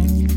Mm-hmm. 0.00 0.29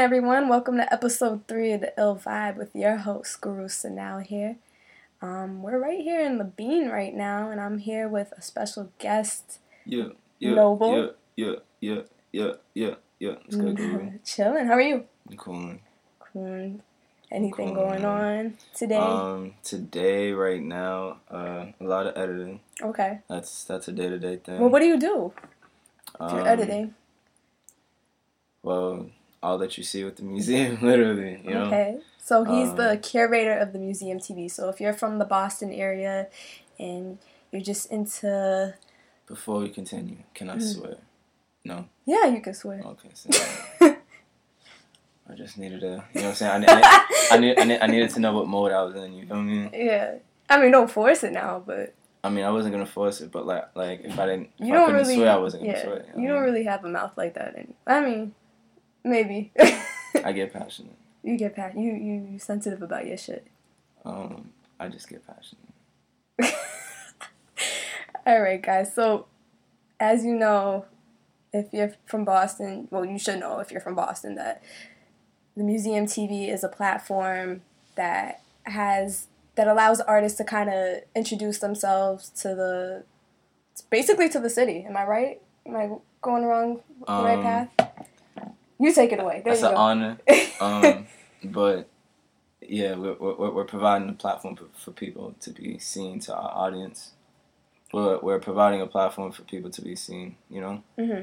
Going 0.00 0.04
everyone? 0.06 0.48
Welcome 0.48 0.78
to 0.78 0.90
episode 0.90 1.46
three 1.46 1.72
of 1.72 1.82
the 1.82 1.92
Ill 1.98 2.16
Vibe 2.16 2.56
with 2.56 2.74
your 2.74 2.96
host 2.96 3.38
Guru 3.42 3.66
Sanal 3.66 4.24
here. 4.24 4.56
Um, 5.20 5.62
we're 5.62 5.78
right 5.78 6.00
here 6.00 6.24
in 6.24 6.38
the 6.38 6.44
Bean 6.44 6.88
right 6.88 7.14
now, 7.14 7.50
and 7.50 7.60
I'm 7.60 7.76
here 7.76 8.08
with 8.08 8.32
a 8.34 8.40
special 8.40 8.90
guest, 8.98 9.58
Yeah, 9.84 10.08
yeah, 10.38 10.54
Noble. 10.54 11.12
Yeah, 11.36 11.46
yeah, 11.46 11.54
yeah, 11.80 12.02
yeah, 12.32 12.52
yeah, 12.72 12.94
yeah. 13.18 13.34
It's 13.44 13.56
good, 13.56 13.76
Guru. 13.76 14.12
chilling. 14.24 14.66
How 14.68 14.72
are 14.72 14.80
you? 14.80 15.04
You 15.28 15.36
Cool. 15.36 15.76
Cool. 16.18 16.80
Anything 17.30 17.74
Cool, 17.74 17.84
going 17.84 18.00
man. 18.02 18.46
on 18.46 18.54
today? 18.74 18.96
Um, 18.96 19.52
today, 19.62 20.32
right 20.32 20.62
now, 20.62 21.18
uh, 21.30 21.66
a 21.78 21.84
lot 21.84 22.06
of 22.06 22.16
editing. 22.16 22.60
okay. 22.82 23.18
That's 23.28 23.64
that's 23.64 23.86
a 23.88 23.92
day 23.92 24.08
to 24.08 24.18
day 24.18 24.36
thing. 24.36 24.60
Well, 24.60 24.70
what 24.70 24.80
do 24.80 24.86
you 24.86 24.98
do 24.98 25.34
if 26.18 26.32
you're 26.32 26.40
Um, 26.40 26.46
editing? 26.46 26.94
Well, 28.62 29.10
all 29.42 29.58
that 29.58 29.76
you 29.78 29.84
see 29.84 30.04
with 30.04 30.16
the 30.16 30.22
museum, 30.22 30.78
literally. 30.82 31.40
You 31.44 31.54
know. 31.54 31.64
Okay. 31.64 31.98
So 32.18 32.44
he's 32.44 32.72
the 32.74 32.92
Um, 32.92 32.98
curator 33.00 33.56
of 33.58 33.72
the 33.72 33.78
museum 33.78 34.18
TV. 34.18 34.50
So 34.50 34.68
if 34.68 34.80
you're 34.80 34.92
from 34.92 35.18
the 35.18 35.24
Boston 35.24 35.72
area 35.72 36.28
and 36.78 37.18
you're 37.50 37.62
just 37.62 37.90
into 37.90 38.74
Before 39.26 39.60
we 39.60 39.68
continue, 39.70 40.18
can 40.34 40.50
I 40.50 40.56
Mm. 40.56 40.62
swear? 40.74 40.96
No. 41.64 41.86
yeah, 42.06 42.26
you 42.26 42.40
can 42.40 42.54
swear. 42.54 42.82
Okay. 42.84 43.10
So 43.14 43.28
I 45.28 45.34
just 45.34 45.58
needed 45.58 45.80
to, 45.80 45.86
you 45.86 45.90
know, 45.92 46.02
what 46.12 46.24
I'm 46.24 46.34
saying. 46.34 46.64
I, 46.68 46.80
I, 46.82 47.06
I, 47.32 47.38
need, 47.38 47.58
I, 47.58 47.64
need, 47.64 47.78
I 47.80 47.86
needed 47.86 48.10
to 48.10 48.20
know 48.20 48.32
what 48.32 48.48
mode 48.48 48.72
I 48.72 48.82
was 48.82 48.94
in. 48.96 49.12
You 49.12 49.26
feel 49.26 49.36
I 49.36 49.40
me? 49.42 49.52
Mean? 49.58 49.70
Yeah. 49.72 50.14
I 50.48 50.60
mean, 50.60 50.72
don't 50.72 50.90
force 50.90 51.22
it 51.22 51.32
now, 51.32 51.62
but 51.64 51.94
I 52.24 52.28
mean, 52.30 52.44
I 52.44 52.50
wasn't 52.50 52.72
gonna 52.74 52.84
force 52.86 53.20
it, 53.20 53.30
but 53.30 53.46
like, 53.46 53.64
like 53.76 54.00
if 54.04 54.18
I 54.18 54.26
didn't, 54.26 54.50
if 54.58 54.66
you 54.66 54.74
I 54.74 54.78
don't 54.78 54.86
couldn't 54.86 55.02
really. 55.02 55.14
swear, 55.14 55.30
I 55.30 55.36
wasn't 55.36 55.64
gonna 55.64 55.80
swear. 55.80 55.94
I 56.14 56.20
you 56.20 56.26
don't 56.28 56.36
mean, 56.36 56.42
really 56.52 56.64
have 56.64 56.84
a 56.84 56.88
mouth 56.88 57.12
like 57.16 57.34
that. 57.34 57.54
Any- 57.56 57.76
I 57.86 58.00
mean, 58.00 58.34
maybe. 59.04 59.52
I 60.24 60.32
get 60.32 60.52
passionate. 60.52 60.96
you 61.22 61.36
get 61.36 61.54
past. 61.56 61.76
You 61.76 61.92
you 61.92 62.26
you 62.32 62.38
sensitive 62.38 62.82
about 62.82 63.06
your 63.06 63.16
shit. 63.16 63.46
Um, 64.04 64.50
I 64.78 64.88
just 64.88 65.08
get 65.08 65.22
passionate. 65.26 66.54
All 68.26 68.40
right, 68.40 68.60
guys. 68.60 68.94
So, 68.94 69.26
as 69.98 70.24
you 70.24 70.34
know, 70.34 70.84
if 71.52 71.66
you're 71.72 71.92
from 72.06 72.24
Boston, 72.24 72.88
well, 72.90 73.04
you 73.04 73.18
should 73.18 73.40
know 73.40 73.58
if 73.60 73.70
you're 73.70 73.80
from 73.80 73.94
Boston 73.94 74.34
that 74.36 74.62
the 75.56 75.64
Museum 75.64 76.06
TV 76.06 76.48
is 76.52 76.62
a 76.62 76.68
platform 76.68 77.62
that 77.96 78.40
has 78.64 79.26
that 79.56 79.66
allows 79.66 80.00
artists 80.00 80.38
to 80.38 80.44
kind 80.44 80.70
of 80.70 81.02
introduce 81.14 81.58
themselves 81.58 82.28
to 82.30 82.48
the 82.54 83.04
basically 83.90 84.28
to 84.28 84.38
the 84.40 84.50
city. 84.50 84.84
Am 84.88 84.96
I 84.96 85.04
right? 85.04 85.40
Am 85.66 85.76
I 85.76 85.90
going 86.22 86.44
wrong 86.44 86.80
the 87.06 87.12
right 87.12 87.38
Um, 87.38 87.42
path? 87.42 87.89
You 88.80 88.92
take 88.94 89.12
it 89.12 89.20
away. 89.20 89.42
There 89.44 89.52
That's 89.52 89.62
an 89.62 89.72
go. 89.72 89.76
honor. 89.76 90.18
Um, 90.60 91.06
but 91.42 91.88
yeah, 92.60 92.94
we're, 92.94 93.14
we're, 93.14 93.50
we're 93.50 93.64
providing 93.64 94.10
a 94.10 94.12
platform 94.12 94.58
for, 94.74 94.90
people 94.90 95.34
to 95.40 95.50
be 95.50 95.78
seen 95.78 96.20
to 96.20 96.34
our 96.34 96.50
audience. 96.50 97.12
We're, 97.94 98.18
we're 98.18 98.38
providing 98.40 98.82
a 98.82 98.86
platform 98.86 99.32
for 99.32 99.40
people 99.42 99.70
to 99.70 99.80
be 99.80 99.96
seen, 99.96 100.36
you 100.50 100.60
know? 100.60 100.82
hmm 100.98 101.22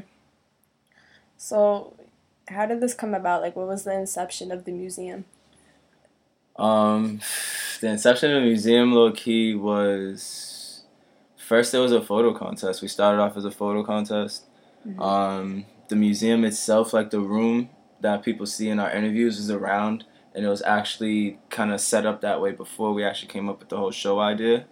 So, 1.38 1.94
how 2.48 2.66
did 2.66 2.82
this 2.82 2.96
come 2.96 3.14
about? 3.14 3.44
Like, 3.44 3.56
what 3.56 3.68
was 3.68 3.84
the 3.84 3.94
inception 3.94 4.52
of 4.52 4.66
the 4.66 4.72
museum? 4.72 5.26
Um, 6.56 7.20
the 7.82 7.90
inception 7.90 8.32
of 8.32 8.42
the 8.42 8.48
museum, 8.48 8.92
low 8.92 9.12
key, 9.12 9.54
was 9.54 10.84
first 11.38 11.72
there 11.72 11.82
was 11.82 11.92
a 11.92 12.02
photo 12.02 12.34
contest. 12.34 12.82
We 12.82 12.88
started 12.88 13.22
off 13.22 13.38
as 13.38 13.46
a 13.46 13.52
photo 13.52 13.84
contest. 13.84 14.46
Mhm. 14.88 15.00
Um, 15.00 15.66
the 15.90 15.96
museum 15.96 16.44
itself, 16.46 16.94
like 16.94 17.10
the 17.10 17.20
room 17.20 17.70
that 18.02 18.24
people 18.24 18.46
see 18.46 18.70
in 18.70 18.80
our 18.80 18.92
interviews, 18.92 19.40
is 19.40 19.50
around, 19.50 20.06
and 20.36 20.46
it 20.46 20.50
was 20.50 20.62
actually 20.64 21.40
kind 21.50 21.72
of 21.72 21.82
set 21.82 22.06
up 22.06 22.22
that 22.22 22.42
way 22.42 22.52
before 22.52 22.94
we 22.94 23.04
actually 23.04 23.30
came 23.30 23.50
up 23.50 23.60
with 23.60 23.70
the 23.70 23.78
whole 23.78 23.92
show 23.92 24.20
idea. 24.20 24.66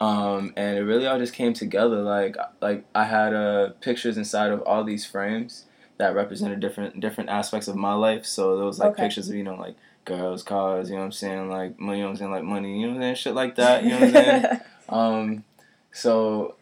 Um, 0.00 0.52
and 0.56 0.78
it 0.78 0.82
really 0.82 1.06
all 1.06 1.18
just 1.18 1.34
came 1.34 1.52
together. 1.52 2.02
Like, 2.02 2.36
like 2.60 2.84
I 2.94 3.04
had 3.04 3.34
uh, 3.34 3.70
pictures 3.80 4.16
inside 4.16 4.50
of 4.50 4.62
all 4.62 4.82
these 4.84 5.04
frames 5.04 5.66
that 5.98 6.14
represented 6.14 6.60
different 6.60 6.98
different 7.00 7.28
aspects 7.28 7.68
of 7.68 7.76
my 7.76 7.92
life. 7.92 8.24
So 8.24 8.56
those 8.56 8.78
like 8.78 8.92
Okay. 8.92 9.02
pictures 9.04 9.28
of 9.28 9.34
you 9.34 9.44
know 9.44 9.56
like 9.56 9.76
girls, 10.06 10.42
cars, 10.42 10.88
you 10.88 10.94
know 10.94 11.00
what 11.02 11.06
I'm 11.06 11.12
saying, 11.12 11.50
like 11.50 11.78
money, 11.78 11.98
you 11.98 12.04
know 12.04 12.08
what 12.08 12.12
I'm 12.12 12.16
saying, 12.18 12.30
like 12.30 12.44
money, 12.44 12.80
you 12.80 12.86
know 12.86 12.92
what 12.94 12.96
I'm 12.96 13.02
saying, 13.02 13.14
shit 13.16 13.34
like 13.34 13.56
that. 13.56 13.84
You 13.84 13.90
know 13.90 14.00
what 14.00 14.04
I'm 14.06 14.12
saying. 14.12 14.46
Um, 14.88 15.44
so 15.92 16.56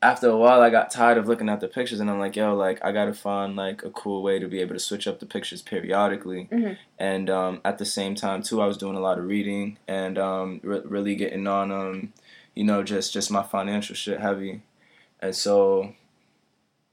after 0.00 0.28
a 0.28 0.36
while, 0.36 0.60
I 0.60 0.70
got 0.70 0.90
tired 0.90 1.18
of 1.18 1.26
looking 1.26 1.48
at 1.48 1.60
the 1.60 1.66
pictures, 1.68 1.98
and 2.00 2.08
I'm 2.10 2.18
like, 2.20 2.36
yo, 2.36 2.54
like 2.54 2.84
I 2.84 2.92
gotta 2.92 3.12
find 3.14 3.56
like 3.56 3.82
a 3.82 3.90
cool 3.90 4.22
way 4.22 4.38
to 4.38 4.46
be 4.46 4.60
able 4.60 4.74
to 4.74 4.80
switch 4.80 5.06
up 5.08 5.18
the 5.18 5.26
pictures 5.26 5.60
periodically. 5.62 6.48
Mhm. 6.52 6.76
And 6.98 7.28
um, 7.30 7.60
at 7.64 7.78
the 7.78 7.84
same 7.84 8.14
time, 8.14 8.42
too, 8.42 8.60
I 8.62 8.66
was 8.66 8.78
doing 8.78 8.96
a 8.96 9.00
lot 9.00 9.18
of 9.18 9.24
reading 9.26 9.78
and 9.88 10.16
um, 10.18 10.60
re- 10.62 10.82
really 10.84 11.16
getting 11.16 11.46
on, 11.48 11.72
um, 11.72 12.12
you 12.54 12.64
know, 12.64 12.82
just 12.82 13.12
just 13.12 13.30
my 13.30 13.42
financial 13.42 13.94
shit 13.96 14.20
heavy, 14.20 14.62
and 15.20 15.34
so 15.34 15.94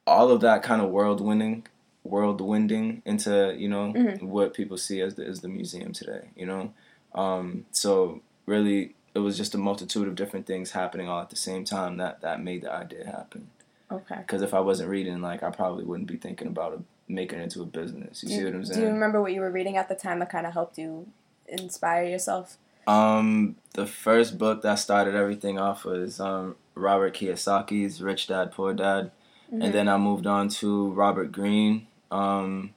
all 0.07 0.29
of 0.31 0.41
that 0.41 0.61
kind 0.63 0.81
of 0.81 0.89
whirlwinding, 0.91 1.63
whirlwinding 2.07 3.01
into 3.05 3.55
you 3.57 3.67
know 3.67 3.93
Mhm. 3.93 4.23
what 4.23 4.53
people 4.53 4.77
see 4.77 5.01
as 5.01 5.15
the 5.15 5.25
as 5.25 5.41
the 5.41 5.47
museum 5.49 5.93
today. 5.93 6.29
You 6.35 6.45
know, 6.47 6.73
um, 7.13 7.65
so 7.71 8.21
really 8.47 8.95
it 9.15 9.19
was 9.19 9.37
just 9.37 9.55
a 9.55 9.57
multitude 9.57 10.07
of 10.07 10.15
different 10.15 10.45
things 10.45 10.71
happening 10.71 11.07
all 11.07 11.21
at 11.21 11.29
the 11.29 11.35
same 11.35 11.63
time 11.63 11.97
that 11.97 12.21
that 12.21 12.43
made 12.43 12.61
the 12.63 12.71
idea 12.71 13.05
happen. 13.05 13.47
okay. 13.91 14.17
Because 14.17 14.41
if 14.41 14.53
I 14.53 14.59
wasn't 14.59 14.89
reading, 14.89 15.21
like 15.21 15.41
I 15.41 15.49
probably 15.51 15.85
wouldn't 15.85 16.09
be 16.09 16.17
thinking 16.17 16.47
about 16.47 16.73
it, 16.73 16.79
making 17.07 17.39
it 17.39 17.43
into 17.43 17.61
a 17.61 17.65
business. 17.65 18.21
You 18.23 18.29
do, 18.29 18.35
see 18.35 18.43
what 18.45 18.53
I'm 18.55 18.65
saying? 18.65 18.79
do 18.79 18.85
you 18.87 18.91
remember 18.93 19.21
what 19.21 19.33
you 19.33 19.41
were 19.41 19.51
reading 19.51 19.77
at 19.77 19.87
the 19.89 19.95
time 19.95 20.19
that 20.19 20.29
kind 20.29 20.45
of 20.45 20.53
helped 20.53 20.77
you 20.77 21.07
inspire 21.47 22.03
yourself? 22.05 22.57
Um, 22.87 23.55
the 23.73 23.85
first 23.87 24.37
book 24.37 24.61
that 24.61 24.75
started 24.75 25.15
everything 25.15 25.57
off 25.57 25.85
was 25.85 26.19
um 26.19 26.55
Robert 26.75 27.15
Kiyosaki's 27.15 28.01
Rich 28.01 28.27
Dad 28.27 28.51
Poor 28.51 28.73
Dad, 28.73 29.11
Mhm. 29.51 29.63
and 29.63 29.73
then 29.73 29.87
I 29.87 29.97
moved 29.97 30.27
on 30.27 30.49
to 30.59 30.91
Robert 30.91 31.31
Greene. 31.31 31.87
Um, 32.11 32.73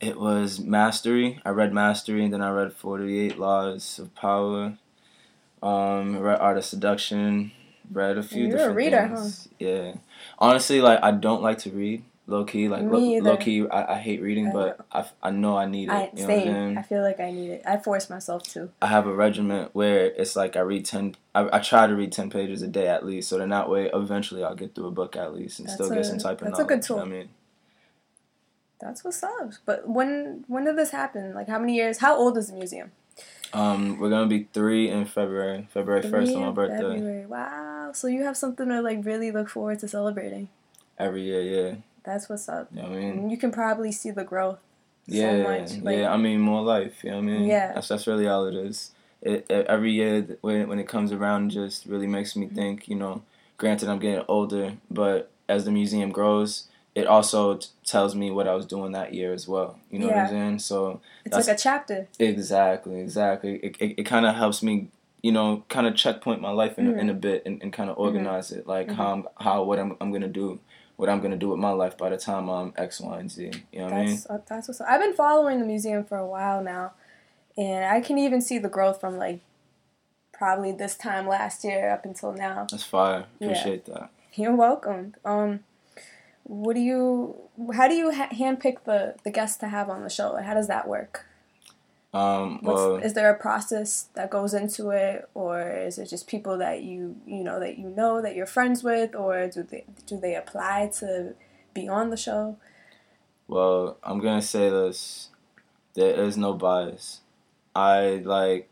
it 0.00 0.18
was 0.18 0.58
Mastery. 0.58 1.40
I 1.44 1.50
read 1.50 1.72
Mastery, 1.74 2.24
and 2.24 2.32
then 2.32 2.40
I 2.40 2.50
read 2.50 2.72
Forty 2.72 3.18
Eight 3.20 3.38
Laws 3.38 3.98
of 3.98 4.14
Power. 4.14 4.78
Um, 5.62 6.18
read 6.18 6.38
Art 6.40 6.56
of 6.58 6.64
Seduction. 6.64 7.52
Read 7.90 8.16
a 8.18 8.22
few 8.22 8.46
You're 8.46 8.70
a 8.70 8.72
reader, 8.72 9.08
things. 9.08 9.48
Yeah, 9.58 9.94
honestly, 10.38 10.80
like 10.80 11.00
I 11.02 11.10
don't 11.10 11.42
like 11.42 11.58
to 11.58 11.70
read. 11.70 12.04
Low 12.26 12.44
key, 12.44 12.68
like 12.68 12.84
Me 12.84 13.20
low, 13.20 13.36
key, 13.36 13.66
I, 13.68 13.94
I 13.94 13.98
hate 13.98 14.22
reading, 14.22 14.48
I 14.48 14.52
but 14.52 14.86
I, 14.92 15.04
I 15.20 15.30
know 15.30 15.56
I 15.58 15.66
need 15.66 15.88
it. 15.88 15.92
I 15.92 16.10
you 16.14 16.22
know 16.22 16.28
what 16.28 16.38
I'm 16.38 16.44
same. 16.44 16.78
I 16.78 16.82
feel 16.82 17.02
like 17.02 17.18
I 17.18 17.32
need 17.32 17.50
it. 17.50 17.62
I 17.66 17.76
force 17.78 18.08
myself 18.08 18.44
to. 18.52 18.70
I 18.80 18.86
have 18.86 19.08
a 19.08 19.12
regiment 19.12 19.70
where 19.72 20.04
it's 20.06 20.36
like 20.36 20.54
I 20.54 20.60
read 20.60 20.84
ten. 20.84 21.16
I, 21.34 21.56
I 21.56 21.58
try 21.58 21.88
to 21.88 21.96
read 21.96 22.12
ten 22.12 22.30
pages 22.30 22.62
a 22.62 22.68
day 22.68 22.86
at 22.86 23.04
least, 23.04 23.28
so 23.28 23.38
then 23.38 23.48
that 23.48 23.68
way 23.68 23.90
eventually 23.92 24.44
I'll 24.44 24.54
get 24.54 24.76
through 24.76 24.86
a 24.86 24.90
book 24.92 25.16
at 25.16 25.34
least 25.34 25.58
and 25.58 25.66
That's 25.66 25.74
still 25.74 25.90
a- 25.90 25.94
get 25.96 26.06
some 26.06 26.18
type 26.18 26.40
of 26.40 26.46
that's 26.46 26.60
a 26.60 26.62
knowledge. 26.62 26.68
good 26.68 26.74
you 26.74 26.76
know 26.78 26.86
tool. 26.86 26.96
what 26.98 27.06
I 27.06 27.18
mean, 27.18 27.28
That's 28.80 29.02
what's 29.04 29.22
up. 29.24 29.50
But 29.66 29.88
when 29.88 30.44
when 30.46 30.64
did 30.64 30.76
this 30.76 30.92
happen? 30.92 31.34
Like 31.34 31.48
how 31.48 31.58
many 31.58 31.74
years? 31.74 31.98
How 31.98 32.16
old 32.16 32.38
is 32.38 32.46
the 32.48 32.54
museum? 32.54 32.92
Um, 33.52 33.98
we're 33.98 34.10
gonna 34.10 34.26
be 34.26 34.48
three 34.52 34.88
in 34.88 35.04
February, 35.06 35.66
February 35.72 36.02
first 36.02 36.34
on 36.34 36.42
my 36.42 36.50
birthday. 36.50 36.94
February. 36.94 37.26
Wow. 37.26 37.90
So 37.92 38.06
you 38.06 38.22
have 38.24 38.36
something 38.36 38.68
to 38.68 38.80
like 38.80 39.04
really 39.04 39.30
look 39.30 39.48
forward 39.48 39.80
to 39.80 39.88
celebrating. 39.88 40.48
Every 40.98 41.22
year, 41.22 41.42
yeah. 41.42 41.74
That's 42.04 42.28
what's 42.28 42.48
up. 42.48 42.68
You 42.72 42.82
know 42.82 42.88
what 42.88 42.96
I 42.98 43.00
mean? 43.00 43.30
You 43.30 43.36
can 43.36 43.50
probably 43.50 43.92
see 43.92 44.10
the 44.10 44.24
growth. 44.24 44.58
Yeah, 45.06 45.42
much, 45.42 45.78
like- 45.78 45.98
yeah. 45.98 46.12
I 46.12 46.16
mean, 46.16 46.40
more 46.40 46.62
life. 46.62 47.02
You 47.02 47.10
know 47.10 47.16
what 47.16 47.22
I 47.24 47.26
mean? 47.26 47.44
Yeah. 47.44 47.72
That's 47.72 47.88
that's 47.88 48.06
really 48.06 48.28
all 48.28 48.46
it 48.46 48.54
is. 48.54 48.92
It, 49.22 49.46
it 49.50 49.66
every 49.66 49.92
year 49.92 50.38
when 50.40 50.68
when 50.68 50.78
it 50.78 50.88
comes 50.88 51.12
around, 51.12 51.50
just 51.50 51.86
really 51.86 52.06
makes 52.06 52.36
me 52.36 52.46
think. 52.46 52.88
You 52.88 52.96
know, 52.96 53.22
granted, 53.58 53.88
I'm 53.88 53.98
getting 53.98 54.24
older, 54.28 54.74
but 54.90 55.30
as 55.48 55.64
the 55.64 55.70
museum 55.72 56.10
grows, 56.10 56.68
it 56.94 57.06
also 57.06 57.56
t- 57.56 57.68
tells 57.84 58.14
me 58.14 58.30
what 58.30 58.48
I 58.48 58.54
was 58.54 58.66
doing 58.66 58.92
that 58.92 59.14
year 59.14 59.32
as 59.32 59.46
well. 59.46 59.78
You 59.90 60.00
know 60.00 60.08
what 60.08 60.16
I'm 60.16 60.28
saying? 60.28 60.58
So 60.60 61.00
It's 61.24 61.34
like 61.36 61.48
a 61.48 61.56
chapter. 61.58 62.08
exactly, 62.18 63.00
exactly. 63.00 63.56
It 63.62 63.76
it, 63.80 63.94
it 64.00 64.02
kind 64.04 64.26
of 64.26 64.34
helps 64.34 64.62
me, 64.62 64.88
you 65.22 65.32
know, 65.32 65.64
kind 65.68 65.86
of 65.86 65.94
checkpoint 65.94 66.40
my 66.40 66.50
life 66.50 66.78
in, 66.78 66.88
a, 66.88 66.92
Mm-hmm. 66.92 67.08
a 67.10 67.14
bit 67.14 67.42
and, 67.46 67.62
and 67.62 67.72
kind 67.72 67.90
of 67.90 67.98
organize 67.98 68.50
it, 68.52 68.66
like 68.66 68.90
how 68.90 69.12
I'm, 69.12 69.28
how 69.38 69.62
what 69.62 69.78
I'm 69.78 69.96
I'm 70.00 70.10
gonna 70.12 70.28
do, 70.28 70.58
what 70.96 71.08
I'm 71.08 71.20
gonna 71.20 71.36
do 71.36 71.48
with 71.50 71.58
my 71.60 71.70
life 71.70 71.96
by 71.96 72.08
the 72.10 72.16
time 72.18 72.48
I'm 72.48 72.72
X, 72.76 73.00
Y, 73.00 73.18
and 73.20 73.30
Z. 73.30 73.52
You 73.72 73.78
know 73.78 73.84
what 73.84 73.94
I 73.94 73.96
mean? 74.04 74.06
That's 74.14 74.26
uh, 74.26 74.38
that's 74.48 74.68
what's. 74.68 74.80
I've 74.80 75.00
been 75.00 75.14
following 75.14 75.60
the 75.60 75.66
museum 75.66 76.04
for 76.04 76.18
a 76.18 76.26
while 76.26 76.62
now, 76.62 76.92
and 77.56 77.84
I 77.84 78.00
can 78.00 78.18
even 78.18 78.40
see 78.40 78.58
the 78.58 78.68
growth 78.68 79.00
from 79.00 79.16
like 79.16 79.40
probably 80.32 80.72
this 80.72 80.96
time 80.96 81.28
last 81.28 81.62
year 81.64 81.90
up 81.90 82.04
until 82.04 82.32
now. 82.32 82.66
That's 82.70 82.82
fire. 82.82 83.26
Yeah. 83.38 83.48
Appreciate 83.48 83.84
that. 83.86 84.10
You're 84.34 84.56
welcome. 84.56 85.14
Um, 85.24 85.60
what 86.50 86.74
do 86.74 86.80
you? 86.80 87.36
How 87.74 87.86
do 87.86 87.94
you 87.94 88.10
ha- 88.10 88.28
handpick 88.30 88.82
the 88.84 89.14
the 89.22 89.30
guests 89.30 89.56
to 89.58 89.68
have 89.68 89.88
on 89.88 90.02
the 90.02 90.10
show? 90.10 90.32
Like, 90.32 90.44
how 90.44 90.54
does 90.54 90.66
that 90.66 90.88
work? 90.88 91.26
Um, 92.12 92.58
well, 92.62 92.96
is 92.96 93.14
there 93.14 93.30
a 93.30 93.38
process 93.38 94.08
that 94.14 94.30
goes 94.30 94.52
into 94.52 94.90
it, 94.90 95.28
or 95.32 95.62
is 95.70 95.96
it 95.96 96.08
just 96.10 96.26
people 96.26 96.58
that 96.58 96.82
you 96.82 97.16
you 97.24 97.44
know 97.44 97.60
that 97.60 97.78
you 97.78 97.88
know 97.88 98.20
that 98.20 98.34
you're 98.34 98.46
friends 98.46 98.82
with, 98.82 99.14
or 99.14 99.46
do 99.46 99.62
they 99.62 99.84
do 100.06 100.18
they 100.18 100.34
apply 100.34 100.90
to 100.98 101.34
be 101.72 101.88
on 101.88 102.10
the 102.10 102.16
show? 102.16 102.56
Well, 103.46 103.96
I'm 104.02 104.18
gonna 104.18 104.42
say 104.42 104.68
this. 104.70 105.28
There 105.94 106.14
is 106.24 106.36
no 106.36 106.54
bias. 106.54 107.20
I 107.76 108.22
like 108.24 108.68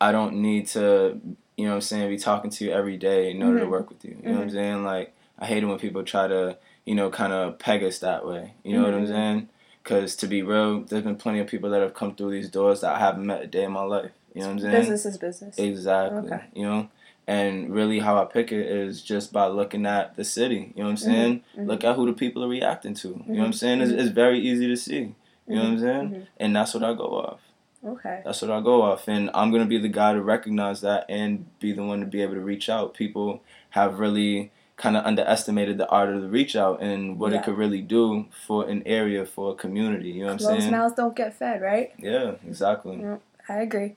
I 0.00 0.12
don't 0.12 0.36
need 0.36 0.68
to 0.68 1.20
you 1.56 1.64
know 1.64 1.70
what 1.70 1.76
I'm 1.76 1.80
saying, 1.80 2.08
be 2.10 2.16
talking 2.18 2.52
to 2.52 2.64
you 2.64 2.70
every 2.70 2.96
day 2.96 3.32
in 3.32 3.42
order 3.42 3.58
to 3.58 3.64
Mhm. 3.66 3.70
work 3.70 3.88
with 3.88 4.04
you. 4.04 4.16
You 4.22 4.28
know 4.28 4.36
what 4.36 4.42
I'm 4.44 4.50
saying? 4.50 4.84
Like 4.84 5.12
I 5.36 5.46
hate 5.46 5.64
it 5.64 5.66
when 5.66 5.78
people 5.80 6.04
try 6.04 6.28
to, 6.28 6.56
you 6.88 6.94
know, 6.94 7.10
kind 7.10 7.34
of 7.34 7.58
peg 7.58 7.82
us 7.84 7.98
that 7.98 8.26
way. 8.26 8.54
You 8.64 8.72
know 8.74 8.84
what 8.84 8.94
I'm 8.94 9.04
Mhm. 9.04 9.08
saying? 9.08 9.48
Because 9.82 10.16
to 10.16 10.26
be 10.26 10.42
real, 10.42 10.80
there's 10.80 11.04
been 11.04 11.16
plenty 11.16 11.38
of 11.38 11.46
people 11.46 11.68
that 11.70 11.82
have 11.82 11.92
come 11.92 12.14
through 12.14 12.30
these 12.30 12.48
doors 12.48 12.80
that 12.80 12.94
I 12.94 12.98
haven't 12.98 13.26
met 13.26 13.42
a 13.42 13.46
day 13.46 13.64
in 13.64 13.72
my 13.72 13.82
life. 13.82 14.12
You 14.34 14.40
know 14.40 14.46
what 14.48 14.52
I'm 14.54 14.60
saying? 14.60 14.72
Business 14.72 15.04
is 15.04 15.18
business. 15.18 15.58
Exactly. 15.58 16.32
Okay. 16.32 16.44
You 16.54 16.62
know? 16.62 16.88
And 17.26 17.74
really 17.74 17.98
how 17.98 18.20
I 18.22 18.24
pick 18.24 18.52
it 18.52 18.66
is 18.66 19.02
just 19.02 19.34
by 19.34 19.48
looking 19.48 19.84
at 19.84 20.16
the 20.16 20.24
city. 20.24 20.72
You 20.74 20.82
know 20.82 20.84
what 20.84 20.90
I'm 20.92 20.96
saying? 20.96 21.42
mhm. 21.58 21.66
Look 21.66 21.84
at 21.84 21.94
who 21.96 22.06
the 22.06 22.14
people 22.14 22.42
are 22.42 22.48
reacting 22.48 22.94
to. 22.94 23.08
You 23.08 23.14
know 23.14 23.22
what 23.40 23.44
I'm 23.44 23.50
Mhm, 23.50 23.54
saying? 23.54 23.80
It's, 23.82 23.92
it's 23.92 24.08
very 24.10 24.38
easy 24.40 24.66
to 24.66 24.76
see. 24.76 25.14
You 25.46 25.56
know 25.56 25.64
what 25.64 25.72
I'm 25.72 25.78
saying? 25.80 26.26
And 26.38 26.56
that's 26.56 26.72
what 26.72 26.82
I 26.82 26.94
go 26.94 27.04
off. 27.04 27.40
Okay. 27.84 28.22
That's 28.24 28.40
what 28.40 28.50
I 28.50 28.60
go 28.62 28.80
off. 28.82 29.08
And 29.08 29.30
I'm 29.34 29.50
gonna 29.52 29.66
be 29.66 29.78
the 29.78 29.88
guy 29.88 30.14
to 30.14 30.22
recognize 30.22 30.80
that 30.80 31.04
and 31.10 31.46
be 31.60 31.72
the 31.72 31.84
one 31.84 32.00
to 32.00 32.06
be 32.06 32.22
able 32.22 32.34
to 32.34 32.40
reach 32.40 32.68
out. 32.70 32.94
People 32.94 33.42
have 33.70 33.98
really 33.98 34.50
kind 34.78 34.96
of 34.96 35.04
underestimated 35.04 35.76
the 35.76 35.88
art 35.88 36.08
of 36.08 36.22
the 36.22 36.28
reach 36.28 36.54
out 36.56 36.80
and 36.80 37.18
what 37.18 37.32
Yeah. 37.32 37.38
it 37.40 37.44
could 37.44 37.58
really 37.58 37.82
do 37.82 38.26
for 38.46 38.66
an 38.68 38.82
area, 38.86 39.26
for 39.26 39.52
a 39.52 39.54
community. 39.54 40.10
You 40.10 40.20
know 40.20 40.32
what 40.32 40.42
I'm 40.42 40.60
saying? 40.60 40.70
mouths 40.70 40.94
don't 40.94 41.14
get 41.16 41.34
fed, 41.34 41.60
right? 41.60 41.92
Yeah, 41.98 42.36
exactly. 42.46 42.98
Yeah, 43.00 43.16
I 43.48 43.56
agree. 43.60 43.96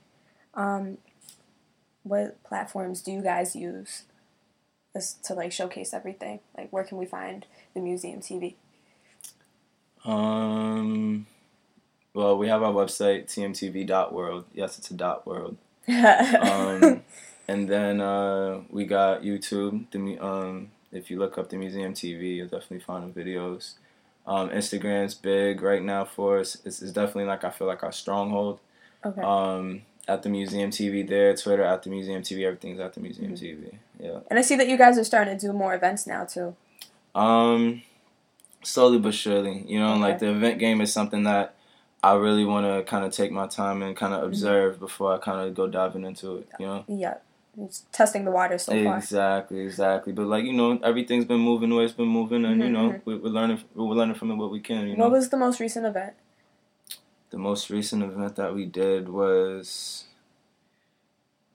Um, 0.55 0.97
what 2.03 2.43
platforms 2.43 3.01
do 3.03 3.11
you 3.11 3.21
guys 3.21 3.55
use 3.55 4.03
to 5.23 5.33
like 5.35 5.51
showcase 5.51 5.93
everything? 5.93 6.39
Like, 6.57 6.69
where 6.73 6.83
can 6.83 6.97
we 6.97 7.05
find 7.05 7.45
the 7.75 7.79
museum 7.79 8.19
TV? 8.19 8.55
Um, 10.03 11.27
well, 12.13 12.37
we 12.37 12.47
have 12.47 12.63
our 12.63 12.73
website 12.73 13.25
tmtv.world. 13.27 14.45
Yes, 14.53 14.79
it's 14.79 14.89
a 14.91 14.95
dot 14.95 15.25
world. 15.27 15.57
Um, 15.87 17.03
and 17.51 17.67
then 17.67 17.95
uh, 18.01 18.61
we 18.69 18.85
got 18.85 19.21
YouTube. 19.23 19.85
The 19.91 19.99
um, 20.29 20.69
if 20.91 21.09
you 21.09 21.17
look 21.19 21.37
up 21.37 21.49
the 21.49 21.57
museum 21.57 21.93
TV, 21.93 22.35
you'll 22.37 22.47
definitely 22.55 22.79
find 22.79 23.01
the 23.13 23.13
videos. 23.21 23.63
Um, 24.27 24.49
Instagram's 24.49 25.15
big 25.15 25.61
right 25.61 25.81
now 25.93 26.03
for 26.05 26.39
us. 26.39 26.57
It's, 26.65 26.81
it's 26.81 26.91
definitely 26.91 27.25
like 27.33 27.43
I 27.43 27.49
feel 27.49 27.67
like 27.67 27.83
our 27.83 27.91
stronghold. 28.03 28.59
okay. 29.05 29.21
Um, 29.21 29.81
at 30.07 30.23
the 30.23 30.29
museum 30.29 30.69
TV 30.71 31.07
there, 31.07 31.35
Twitter 31.35 31.63
at 31.63 31.83
the 31.83 31.89
museum 31.89 32.21
TV. 32.21 32.45
Everything's 32.45 32.79
at 32.79 32.93
the 32.93 32.99
museum 32.99 33.33
TV. 33.33 33.73
Yeah. 33.99 34.19
and 34.29 34.37
I 34.39 34.41
see 34.41 34.55
that 34.57 34.67
you 34.67 34.77
guys 34.77 34.97
are 34.97 35.03
starting 35.03 35.37
to 35.37 35.47
do 35.47 35.53
more 35.53 35.73
events 35.75 36.05
now 36.07 36.25
too. 36.25 36.55
Um, 37.13 37.83
slowly 38.63 38.99
but 38.99 39.13
surely, 39.13 39.63
you 39.67 39.79
know, 39.79 39.95
like 39.97 40.19
the 40.19 40.29
event 40.31 40.59
game 40.59 40.81
is 40.81 40.91
something 40.91 41.23
that 41.23 41.55
I 42.03 42.13
really 42.15 42.45
want 42.45 42.65
to 42.65 42.83
kind 42.89 43.05
of 43.05 43.11
take 43.13 43.31
my 43.31 43.47
time 43.47 43.81
and 43.83 43.95
kind 43.95 44.13
of 44.13 44.19
Mm-hmm. 44.21 44.29
observe 44.29 44.79
before 44.79 45.13
I 45.15 45.17
kind 45.19 45.39
of 45.47 45.53
go 45.55 45.67
diving 45.67 46.03
into 46.03 46.37
it. 46.37 46.47
You 46.59 46.65
know. 46.65 46.83
Yeah, 46.87 47.15
testing 47.91 48.25
the 48.25 48.31
water 48.31 48.57
so 48.57 48.71
far. 48.83 48.97
Exactly, 48.97 49.59
exactly. 49.59 50.13
But 50.13 50.27
like 50.27 50.45
you 50.45 50.53
know, 50.53 50.79
everything's 50.83 51.25
been 51.25 51.39
moving 51.39 51.69
the 51.69 51.75
way 51.75 51.83
it's 51.85 51.93
been 51.93 52.07
moving, 52.07 52.45
and 52.45 52.61
you 52.61 52.69
Mhm, 52.69 52.71
know, 52.71 52.89
mhm. 52.91 53.01
we, 53.05 53.15
we're 53.17 53.29
learning. 53.29 53.59
We're 53.75 53.95
learning 53.95 54.15
from 54.15 54.31
it 54.31 54.35
what 54.35 54.51
we 54.51 54.59
can. 54.59 54.87
You 54.87 54.95
know, 54.95 55.03
What 55.05 55.11
was 55.13 55.29
the 55.29 55.37
most 55.37 55.59
recent 55.59 55.85
event? 55.85 56.13
the 57.29 57.37
most 57.37 57.69
recent 57.69 58.03
event 58.03 58.35
that 58.35 58.53
we 58.53 58.65
did 58.65 59.07
was, 59.07 60.03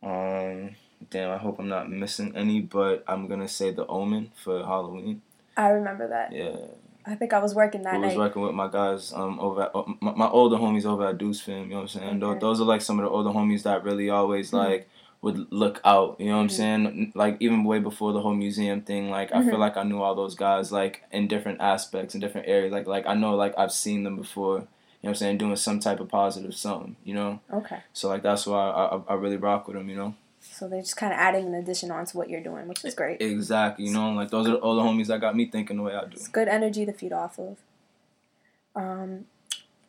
um, 0.03 0.71
damn. 1.11 1.31
I 1.31 1.37
hope 1.37 1.59
I'm 1.59 1.69
not 1.69 1.91
missing 1.91 2.35
any, 2.37 2.61
but 2.61 3.05
I'm 3.07 3.27
gonna 3.29 3.49
say 3.49 3.71
the 3.73 3.87
Omen 3.87 4.31
for 4.35 4.65
Halloween. 4.65 5.23
I 5.57 5.69
remember 5.69 6.09
that. 6.09 6.33
Yeah, 6.33 6.57
I 7.05 7.15
think 7.15 7.33
I 7.33 7.39
was 7.41 7.55
working 7.55 7.83
that 7.83 7.95
I 7.95 7.99
was 7.99 8.09
night. 8.09 8.17
working 8.19 8.43
with 8.43 8.55
my 8.55 8.69
guys 8.69 9.13
um 9.13 9.39
over 9.41 9.63
at, 9.65 9.71
oh, 9.75 9.97
my, 10.01 10.13
my 10.15 10.29
older 10.29 10.57
homies 10.57 10.85
over 10.87 11.07
at 11.09 11.19
Deuce 11.19 11.41
Film. 11.41 11.65
You 11.65 11.71
know 11.71 11.77
what 11.77 11.83
I'm 11.83 11.89
saying? 11.89 12.23
Okay. 12.23 12.39
Those 12.41 12.61
are 12.61 12.65
like 12.65 12.81
some 12.83 12.99
of 12.99 13.05
the 13.05 13.11
older 13.11 13.31
homies 13.31 13.63
that 13.65 13.85
really 13.85 14.11
always 14.11 14.51
Mhm. 14.51 14.59
like 14.59 14.89
would 15.27 15.53
look 15.53 15.81
out. 15.85 16.17
You 16.21 16.27
know 16.27 16.37
what 16.37 16.43
I'm 16.43 16.49
Mhm. 16.49 16.61
saying? 16.63 17.13
Like 17.17 17.37
even 17.41 17.65
way 17.65 17.81
before 17.81 18.13
the 18.13 18.21
whole 18.21 18.35
museum 18.35 18.81
thing. 18.83 19.11
Like 19.11 19.35
I 19.35 19.39
Mhm. 19.41 19.51
feel 19.51 19.59
like 19.59 19.77
I 19.77 19.83
knew 19.83 20.01
all 20.01 20.15
those 20.15 20.37
guys 20.37 20.71
like 20.71 21.03
in 21.11 21.27
different 21.27 21.61
aspects 21.61 22.15
in 22.15 22.21
different 22.21 22.47
areas. 22.49 22.73
Like 22.73 22.87
like 22.87 23.07
I 23.07 23.15
know 23.15 23.35
like 23.35 23.55
I've 23.59 23.73
seen 23.73 24.05
them 24.05 24.17
before. 24.17 24.59
You 24.59 25.09
know 25.09 25.11
what 25.11 25.11
I'm 25.11 25.15
saying? 25.17 25.39
Doing 25.39 25.57
some 25.57 25.81
type 25.81 25.99
of 26.01 26.09
positive 26.09 26.55
something. 26.55 26.95
You 27.05 27.15
know? 27.15 27.41
Okay, 27.53 27.81
So 27.93 28.09
like 28.09 28.23
that's 28.23 28.47
why 28.47 28.63
I 28.71 28.83
I, 28.97 29.01
I 29.11 29.15
really 29.15 29.37
rock 29.37 29.67
with 29.67 29.77
them. 29.77 29.89
You 29.91 29.97
know? 29.97 30.15
so 30.59 30.69
they're 30.69 30.81
just 30.81 30.97
kind 30.97 31.13
of 31.13 31.19
adding 31.19 31.45
an 31.47 31.55
addition 31.55 31.91
onto 31.91 32.17
what 32.17 32.31
you're 32.31 32.41
doing, 32.51 32.69
which 32.69 32.85
is 32.85 32.95
great. 32.95 33.21
Exactly. 33.21 33.85
You 33.87 33.93
know? 33.93 34.13
Like 34.13 34.31
those 34.31 34.49
are 34.49 34.55
all 34.65 34.77
the 34.77 34.83
homies 34.83 35.09
that 35.09 35.21
got 35.21 35.35
me 35.35 35.47
thinking 35.47 35.77
the 35.79 35.83
way 35.83 35.95
I 35.95 36.03
do. 36.05 36.13
It's 36.13 36.29
good 36.29 36.47
energy 36.49 36.87
to 36.87 36.93
feed 36.93 37.13
off 37.13 37.39
of. 37.39 37.57
Um, 38.77 39.27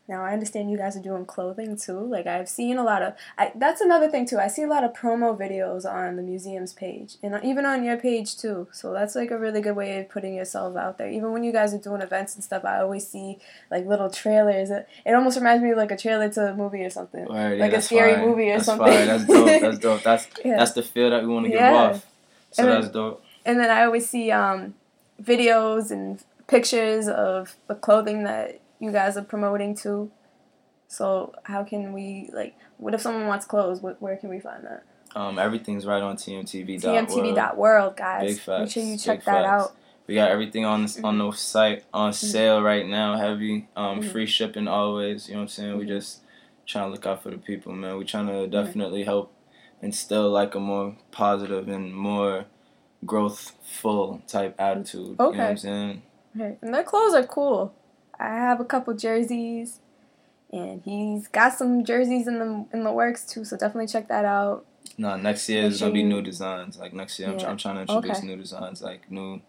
now 0.08 0.24
I 0.24 0.32
understand 0.32 0.72
you 0.72 0.78
guys 0.78 0.96
are 0.96 1.02
doing 1.02 1.26
clothing 1.26 1.76
too. 1.76 2.00
Like 2.00 2.28
I've 2.28 2.48
seen 2.48 2.78
a 2.78 2.84
lot 2.84 3.02
of. 3.04 3.14
I, 3.38 3.52
that's 3.56 3.82
another 3.82 4.10
thing 4.10 4.26
too. 4.26 4.38
I 4.38 4.48
see 4.48 4.64
a 4.64 4.68
lot 4.68 4.84
of 4.86 4.94
promo 4.94 5.38
videos 5.38 5.86
on 5.86 6.16
the 6.16 6.22
museum's 6.24 6.72
page 6.74 7.16
and 7.22 7.38
even 7.44 7.66
on 7.66 7.84
your 7.84 7.98
page 7.98 8.38
too. 8.38 8.68
So 8.72 8.94
that's 8.94 9.16
like 9.16 9.32
a 9.32 9.38
really 9.38 9.60
good 9.60 9.76
way 9.76 10.00
of 10.00 10.10
putting 10.10 10.34
yourself 10.34 10.78
out 10.78 10.98
there. 10.98 11.10
Even 11.10 11.34
when 11.34 11.44
you 11.44 11.52
guys 11.52 11.74
are 11.74 11.78
doing 11.78 12.02
events 12.02 12.36
and 12.36 12.44
stuff, 12.44 12.64
I 12.64 12.80
always 12.80 13.06
see 13.08 13.38
like 13.70 13.86
little 13.86 14.10
trailers. 14.10 14.70
It, 14.70 14.88
it 15.06 15.14
almost 15.14 15.38
reminds 15.38 15.62
me 15.62 15.72
of 15.72 15.78
like 15.78 15.92
a 15.92 15.98
trailer 15.98 16.30
to 16.30 16.52
a 16.52 16.56
movie 16.56 16.84
or 16.86 16.90
something. 16.90 17.26
Word, 17.26 17.60
Like 17.60 17.74
a 17.74 17.82
scary 17.82 18.16
fire. 18.16 18.26
movie 18.26 18.50
or 18.50 18.54
that's 18.54 18.66
something. 18.66 18.88
Fire. 18.88 19.06
That's 19.06 19.26
dope. 19.26 19.62
That's 19.62 19.78
dope. 19.80 20.04
That's 20.04 20.28
Yeah. 20.46 20.58
that's 20.58 20.72
the 20.72 20.84
feel 20.84 21.10
that 21.10 21.24
we 21.24 21.28
want 21.30 21.46
to 21.48 21.52
give 21.52 21.60
Yeah. 21.60 21.74
off. 21.74 22.06
So 22.52 22.64
And 22.64 22.72
then- 22.72 22.82
that's 22.82 22.94
dope. 22.94 23.24
And 23.46 23.60
then 23.60 23.70
I 23.70 23.84
always 23.84 24.10
see 24.10 24.32
um, 24.32 24.74
videos 25.22 25.92
and 25.92 26.24
pictures 26.48 27.08
of 27.08 27.56
the 27.68 27.76
clothing 27.76 28.24
that 28.24 28.60
you 28.80 28.92
guys 28.92 29.18
are 29.18 29.24
promoting 29.24 29.76
too. 29.76 30.12
So 30.88 31.34
how 31.44 31.64
can 31.64 31.94
we 31.94 32.30
like? 32.34 32.56
What 32.78 32.94
if 32.94 33.02
someone 33.02 33.28
wants 33.28 33.46
clothes? 33.46 33.80
Wh- 33.80 34.02
where 34.02 34.16
can 34.18 34.30
we 34.30 34.40
find 34.40 34.64
that? 34.66 34.84
Um, 35.16 35.40
everything's 35.40 35.86
right 35.86 36.02
on 36.02 36.16
TMTV. 36.16 36.80
TMTV.world, 36.82 37.96
guys. 37.98 38.36
Big 38.36 38.40
facts. 38.40 38.60
Make 38.62 38.70
sure 38.72 38.84
you 38.84 38.98
check 38.98 39.24
that 39.26 39.46
out. 39.46 39.76
We 40.06 40.16
got 40.16 40.30
everything 40.32 40.64
on 40.64 40.86
Mm-hmm. 40.86 41.06
on 41.06 41.18
the 41.18 41.32
site 41.32 41.84
on 41.94 42.14
sale 42.14 42.62
right 42.62 42.86
now. 42.88 43.18
Heavy, 43.18 43.68
um, 43.76 44.00
Mhm. 44.00 44.12
free 44.12 44.26
shipping 44.26 44.68
always. 44.68 45.28
You 45.28 45.34
know 45.34 45.40
what 45.40 45.44
I'm 45.44 45.48
saying? 45.50 45.78
We 45.78 45.86
Mhm. 45.86 45.88
just 45.90 46.22
trying 46.66 46.86
to 46.86 46.92
look 46.92 47.06
out 47.06 47.24
for 47.24 47.32
the 47.32 47.38
people, 47.38 47.74
man. 47.74 47.98
We 47.98 48.06
trying 48.06 48.28
Mm-hmm. 48.28 48.52
to 48.52 48.64
definitely 48.64 49.04
help 49.04 49.34
instill 49.82 50.30
like 50.30 50.56
a 50.56 50.60
more 50.60 50.96
positive 51.12 51.68
and 51.68 51.94
more 51.94 52.46
growthful 53.06 54.26
type 54.28 54.56
attitude. 54.60 55.02
You 55.02 55.16
know 55.18 55.26
what 55.26 55.34
Okay. 55.36 55.50
I'm 55.50 55.58
saying? 55.58 56.02
Okay. 56.36 56.58
And 56.62 56.74
their 56.74 56.84
clothes 56.84 57.14
are 57.14 57.24
cool. 57.24 57.74
I 58.20 58.30
have 58.36 58.60
a 58.60 58.66
couple 58.66 58.94
jerseys, 58.96 59.80
and 60.52 60.82
he's 60.84 61.28
got 61.28 61.54
some 61.54 61.84
jerseys 61.86 62.28
in 62.28 62.40
the 62.40 62.66
in 62.74 62.84
the 62.84 62.92
works 62.92 63.26
too. 63.26 63.46
So 63.46 63.58
definitely 63.58 63.88
check 63.88 64.08
that 64.08 64.26
out. 64.26 64.66
No, 64.98 65.16
next 65.18 65.48
year 65.50 65.64
is 65.64 65.80
gonna 65.80 65.92
be 65.94 66.04
new 66.04 66.22
designs. 66.22 66.78
Like 66.78 66.94
next 66.94 67.20
year, 67.20 67.30
I'm, 67.30 67.40
I'm 67.46 67.58
trying 67.58 67.76
to 67.76 67.82
introduce 67.82 68.18
Okay. 68.20 68.28
new 68.28 68.36
designs, 68.38 68.82
like 68.82 69.12
new, 69.12 69.42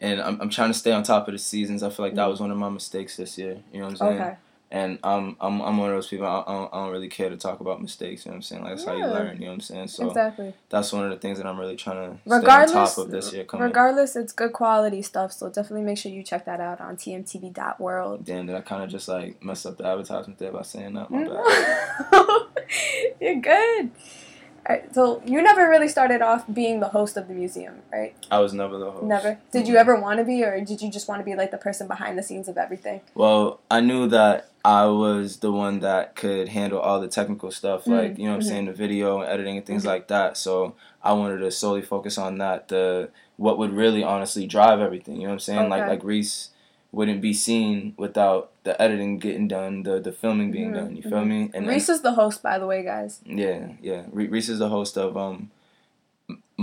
and 0.00 0.20
I'm, 0.20 0.40
I'm 0.40 0.50
trying 0.50 0.70
to 0.70 0.78
stay 0.78 0.92
on 0.92 1.02
top 1.02 1.26
of 1.28 1.32
the 1.32 1.38
seasons. 1.38 1.82
I 1.82 1.90
feel 1.90 2.06
like 2.06 2.14
that 2.14 2.26
Mhm. 2.26 2.30
was 2.30 2.40
one 2.40 2.50
of 2.50 2.58
my 2.58 2.68
mistakes 2.68 3.16
this 3.16 3.36
year. 3.38 3.58
You 3.72 3.78
know 3.80 3.86
what 3.86 3.90
I'm 3.90 3.96
saying? 3.96 4.20
Okay. 4.20 4.36
And 4.70 4.98
I'm 5.04 5.36
I'm 5.40 5.60
I'm 5.60 5.78
one 5.78 5.90
of 5.90 5.96
those 5.96 6.08
people. 6.08 6.26
I, 6.26 6.42
don't, 6.46 6.74
I 6.74 6.84
don't 6.84 6.92
really 6.92 7.08
care 7.08 7.30
to 7.30 7.36
talk 7.36 7.60
about 7.60 7.80
mistakes. 7.80 8.24
You 8.24 8.30
know 8.30 8.34
what 8.34 8.36
I'm 8.38 8.42
saying? 8.42 8.62
Like 8.62 8.72
that's 8.72 8.84
how 8.84 8.96
you 8.96 9.06
learn. 9.06 9.36
You 9.36 9.42
know 9.42 9.46
what 9.48 9.54
I'm 9.54 9.60
saying? 9.60 9.88
So 9.88 10.08
exactly. 10.08 10.52
that's 10.68 10.92
one 10.92 11.04
of 11.04 11.10
the 11.10 11.16
things 11.16 11.38
that 11.38 11.46
I'm 11.46 11.60
really 11.60 11.76
trying 11.76 12.10
to 12.10 12.18
regardless, 12.24 12.70
stay 12.70 12.78
on 12.78 12.86
top 12.86 12.98
of 12.98 13.10
this 13.10 13.32
year 13.32 13.44
coming. 13.44 13.64
regardless, 13.64 14.16
it's 14.16 14.32
good 14.32 14.52
quality 14.52 15.00
stuff. 15.02 15.32
So 15.32 15.48
definitely 15.48 15.82
make 15.82 15.98
sure 15.98 16.10
you 16.10 16.24
check 16.24 16.44
that 16.46 16.60
out 16.60 16.80
on 16.80 16.96
tmtv.world. 16.96 18.24
Damn, 18.24 18.46
did 18.46 18.56
I 18.56 18.62
kind 18.62 18.82
of 18.82 18.90
just 18.90 19.06
like 19.06 19.42
mess 19.44 19.64
up 19.64 19.76
the 19.76 19.86
advertisement 19.86 20.38
there 20.40 20.50
by 20.50 20.62
saying 20.62 20.94
that? 20.94 21.10
My 21.10 21.24
bad. 21.24 22.12
No. 22.12 22.48
You're 23.20 23.40
good. 23.40 23.90
So 24.92 25.22
you 25.26 25.42
never 25.42 25.68
really 25.68 25.88
started 25.88 26.22
off 26.22 26.44
being 26.52 26.80
the 26.80 26.88
host 26.88 27.16
of 27.16 27.28
the 27.28 27.34
museum, 27.34 27.82
right? 27.92 28.14
I 28.30 28.38
was 28.38 28.54
never 28.54 28.78
the 28.78 28.90
host. 28.90 29.04
Never. 29.04 29.38
Did 29.52 29.68
you 29.68 29.76
ever 29.76 30.00
want 30.00 30.18
to 30.18 30.24
be, 30.24 30.42
or 30.42 30.58
did 30.64 30.80
you 30.80 30.90
just 30.90 31.06
want 31.06 31.20
to 31.20 31.24
be 31.24 31.34
like 31.34 31.50
the 31.50 31.58
person 31.58 31.86
behind 31.86 32.16
the 32.16 32.22
scenes 32.22 32.48
of 32.48 32.56
everything? 32.56 33.02
Well, 33.14 33.60
I 33.70 33.80
knew 33.80 34.08
that 34.08 34.50
I 34.64 34.86
was 34.86 35.38
the 35.40 35.52
one 35.52 35.80
that 35.80 36.16
could 36.16 36.48
handle 36.48 36.78
all 36.80 36.98
the 37.00 37.08
technical 37.08 37.50
stuff, 37.50 37.84
Mm, 37.84 37.90
like 37.92 38.18
you 38.18 38.24
know 38.24 38.30
what 38.30 38.36
I'm 38.36 38.42
saying, 38.42 38.64
the 38.66 38.72
video 38.72 39.20
and 39.20 39.28
editing 39.30 39.58
and 39.58 39.66
things 39.66 39.82
Mhm. 39.84 39.86
like 39.88 40.08
that. 40.08 40.36
So 40.38 40.74
I 41.02 41.12
wanted 41.12 41.38
to 41.38 41.50
solely 41.50 41.82
focus 41.82 42.16
on 42.16 42.38
that. 42.38 42.68
The 42.68 43.10
what 43.36 43.58
would 43.58 43.72
really 43.72 44.02
honestly 44.02 44.46
drive 44.46 44.80
everything. 44.80 45.16
You 45.16 45.22
know 45.22 45.28
what 45.28 45.32
I'm 45.34 45.38
saying? 45.40 45.68
Like 45.68 45.82
Okay. 45.82 45.90
like 45.90 46.04
Reese 46.04 46.50
wouldn't 46.92 47.20
be 47.20 47.32
seen 47.34 47.92
without 47.98 48.52
the 48.62 48.80
editing 48.80 49.18
getting 49.18 49.48
done, 49.48 49.82
the 49.82 50.00
the 50.00 50.12
filming 50.12 50.50
being 50.50 50.70
Mhm, 50.70 50.74
done. 50.74 50.96
You 50.96 51.02
feel 51.02 51.24
mhm. 51.24 51.28
me? 51.28 51.50
And 51.52 51.66
Reese 51.66 51.88
is 51.90 52.00
the 52.00 52.12
host, 52.12 52.42
by 52.42 52.58
the 52.58 52.66
way, 52.66 52.82
guys. 52.82 53.20
yeah, 53.26 53.72
yeah. 53.82 54.04
Re- 54.12 54.28
Reese 54.28 54.48
is 54.48 54.60
the 54.60 54.68
host 54.70 54.96
of 54.96 55.16
um 55.16 55.50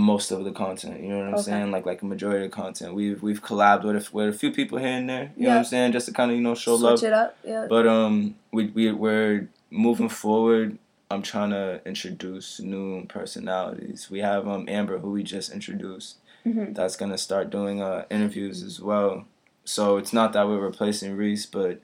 most 0.02 0.30
of 0.30 0.44
the 0.44 0.52
content. 0.52 1.00
You 1.02 1.08
know 1.10 1.18
what 1.18 1.26
I'm 1.28 1.34
Okay. 1.34 1.42
saying? 1.42 1.70
Like 1.70 1.86
like 1.86 2.02
a 2.02 2.06
majority 2.06 2.44
of 2.44 2.50
the 2.50 2.56
content. 2.56 2.94
We've 2.94 3.22
we've 3.22 3.42
collabed 3.42 3.84
with 3.84 3.96
a, 3.96 4.16
with 4.16 4.28
a 4.34 4.38
few 4.38 4.50
people 4.52 4.78
here 4.78 4.88
and 4.88 5.08
there. 5.08 5.32
You 5.36 5.44
know 5.44 5.50
what 5.50 5.58
I'm 5.58 5.64
saying? 5.64 5.92
Just 5.92 6.06
to 6.06 6.12
kind 6.12 6.30
of 6.30 6.36
you 6.36 6.42
know 6.42 6.54
show 6.54 6.76
Switch 6.76 7.02
love. 7.02 7.04
it 7.04 7.12
up. 7.12 7.36
Yeah. 7.44 7.66
But 7.68 7.86
um, 7.86 8.34
we 8.52 8.66
we 8.66 8.92
we're 8.92 9.48
moving 9.70 10.08
forward. 10.08 10.78
I'm 11.10 11.22
trying 11.22 11.50
to 11.50 11.80
introduce 11.84 12.58
new 12.60 13.04
personalities. 13.06 14.08
We 14.10 14.20
have 14.20 14.46
um 14.48 14.66
Amber, 14.68 14.98
who 14.98 15.10
we 15.10 15.22
just 15.22 15.52
introduced, 15.52 16.16
Mhm. 16.46 16.74
that's 16.74 16.96
gonna 16.96 17.18
start 17.18 17.50
doing 17.50 17.80
uh 17.82 18.04
interviews 18.10 18.62
as 18.62 18.80
well. 18.80 19.24
So 19.64 19.96
it's 19.96 20.12
not 20.12 20.32
that 20.32 20.48
we're 20.48 20.58
replacing 20.58 21.16
Reese, 21.16 21.46
but 21.46 21.80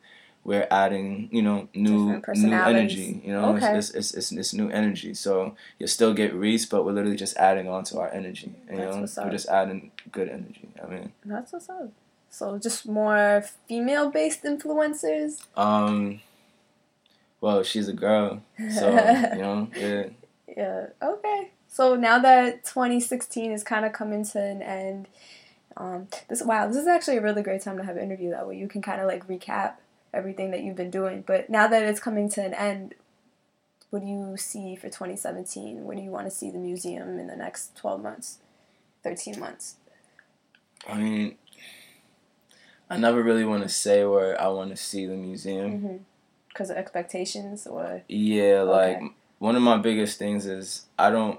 we're 0.49 0.67
adding 0.71 1.29
you 1.31 1.43
know 1.43 1.69
new 1.75 2.23
new 2.35 2.53
energy. 2.73 3.21
You 3.23 3.33
know, 3.35 3.55
Okay. 3.55 3.77
it's, 3.77 3.91
it's, 3.91 4.15
it's, 4.15 4.33
it's 4.33 4.55
new 4.55 4.71
energy. 4.71 5.13
So 5.13 5.55
you 5.79 5.87
still 5.87 6.15
get 6.15 6.33
Reese, 6.33 6.65
but 6.65 6.85
we're 6.87 6.93
literally 6.93 7.19
just 7.19 7.37
adding 7.37 7.69
on 7.69 7.85
to 7.85 7.99
our 8.01 8.11
energy. 8.11 8.55
You 8.71 8.79
That's 8.79 8.95
know, 8.95 9.01
what's 9.03 9.17
we're 9.19 9.31
just 9.31 9.49
adding 9.49 9.91
good 10.11 10.29
energy. 10.31 10.69
I 10.83 10.87
mean, 10.87 11.13
That's 11.27 11.53
what's 11.53 11.69
up. 11.69 11.93
So 12.31 12.59
just 12.59 12.89
more 12.89 13.45
female-based 13.69 14.43
influencers. 14.45 15.43
um, 15.57 16.21
well, 17.43 17.63
she's 17.63 17.89
a 17.89 17.93
girl, 17.93 18.43
so 18.75 18.89
you 18.89 19.39
know, 19.45 19.69
yeah. 19.77 20.05
Yeah. 20.57 20.87
Okay. 21.03 21.51
So 21.69 21.95
now 21.95 22.19
that 22.21 22.65
2016 22.65 23.53
is 23.53 23.63
kind 23.63 23.85
of 23.85 23.93
coming 23.93 24.25
to 24.33 24.41
an 24.43 24.63
end, 24.63 25.09
um, 25.77 26.09
this 26.29 26.43
wow, 26.43 26.67
this 26.69 26.79
is 26.79 26.87
actually 26.87 27.19
a 27.19 27.23
really 27.23 27.43
great 27.43 27.61
time 27.63 27.77
to 27.77 27.85
have 27.85 27.97
an 27.99 28.03
interview 28.03 28.31
that 28.31 28.49
way 28.49 28.57
you 28.57 28.67
can 28.67 28.81
kind 28.81 29.01
of 29.03 29.07
like 29.07 29.29
recap 29.29 29.75
everything 30.19 30.51
that 30.51 30.63
you've 30.63 30.77
been 30.77 30.91
doing. 30.91 31.23
But 31.27 31.49
now 31.49 31.69
that 31.69 31.83
it's 31.85 32.01
coming 32.01 32.29
to 32.31 32.45
an 32.45 32.53
end, 32.53 32.95
what 33.91 34.01
do 34.01 34.07
you 34.07 34.37
see 34.37 34.77
for 34.77 34.89
2017? 34.89 35.85
Where 35.85 35.97
do 35.97 36.03
you 36.03 36.11
want 36.11 36.27
to 36.27 36.31
see 36.31 36.51
the 36.51 36.59
museum 36.59 37.19
in 37.19 37.27
the 37.29 37.37
next 37.37 37.77
12 37.77 38.03
months, 38.03 38.39
13 39.05 39.39
months? 39.41 39.77
I 40.87 40.99
mean, 40.99 41.37
I 42.91 42.97
never 42.99 43.23
really 43.23 43.45
want 43.45 43.63
to 43.63 43.69
say 43.69 44.05
where 44.05 44.39
I 44.41 44.49
want 44.49 44.71
to 44.71 44.77
see 44.77 45.07
the 45.07 45.17
museum. 45.17 45.73
Mm-hmm. 45.73 45.97
Because 46.49 46.71
of 46.71 46.77
expectations, 46.77 47.67
or 47.67 48.03
Yeah, 48.09 48.63
like 48.63 48.97
Okay. 48.97 49.09
one 49.39 49.55
of 49.55 49.63
my 49.63 49.77
biggest 49.77 50.19
things 50.19 50.45
is 50.47 50.87
I 50.99 51.11
don't, 51.11 51.39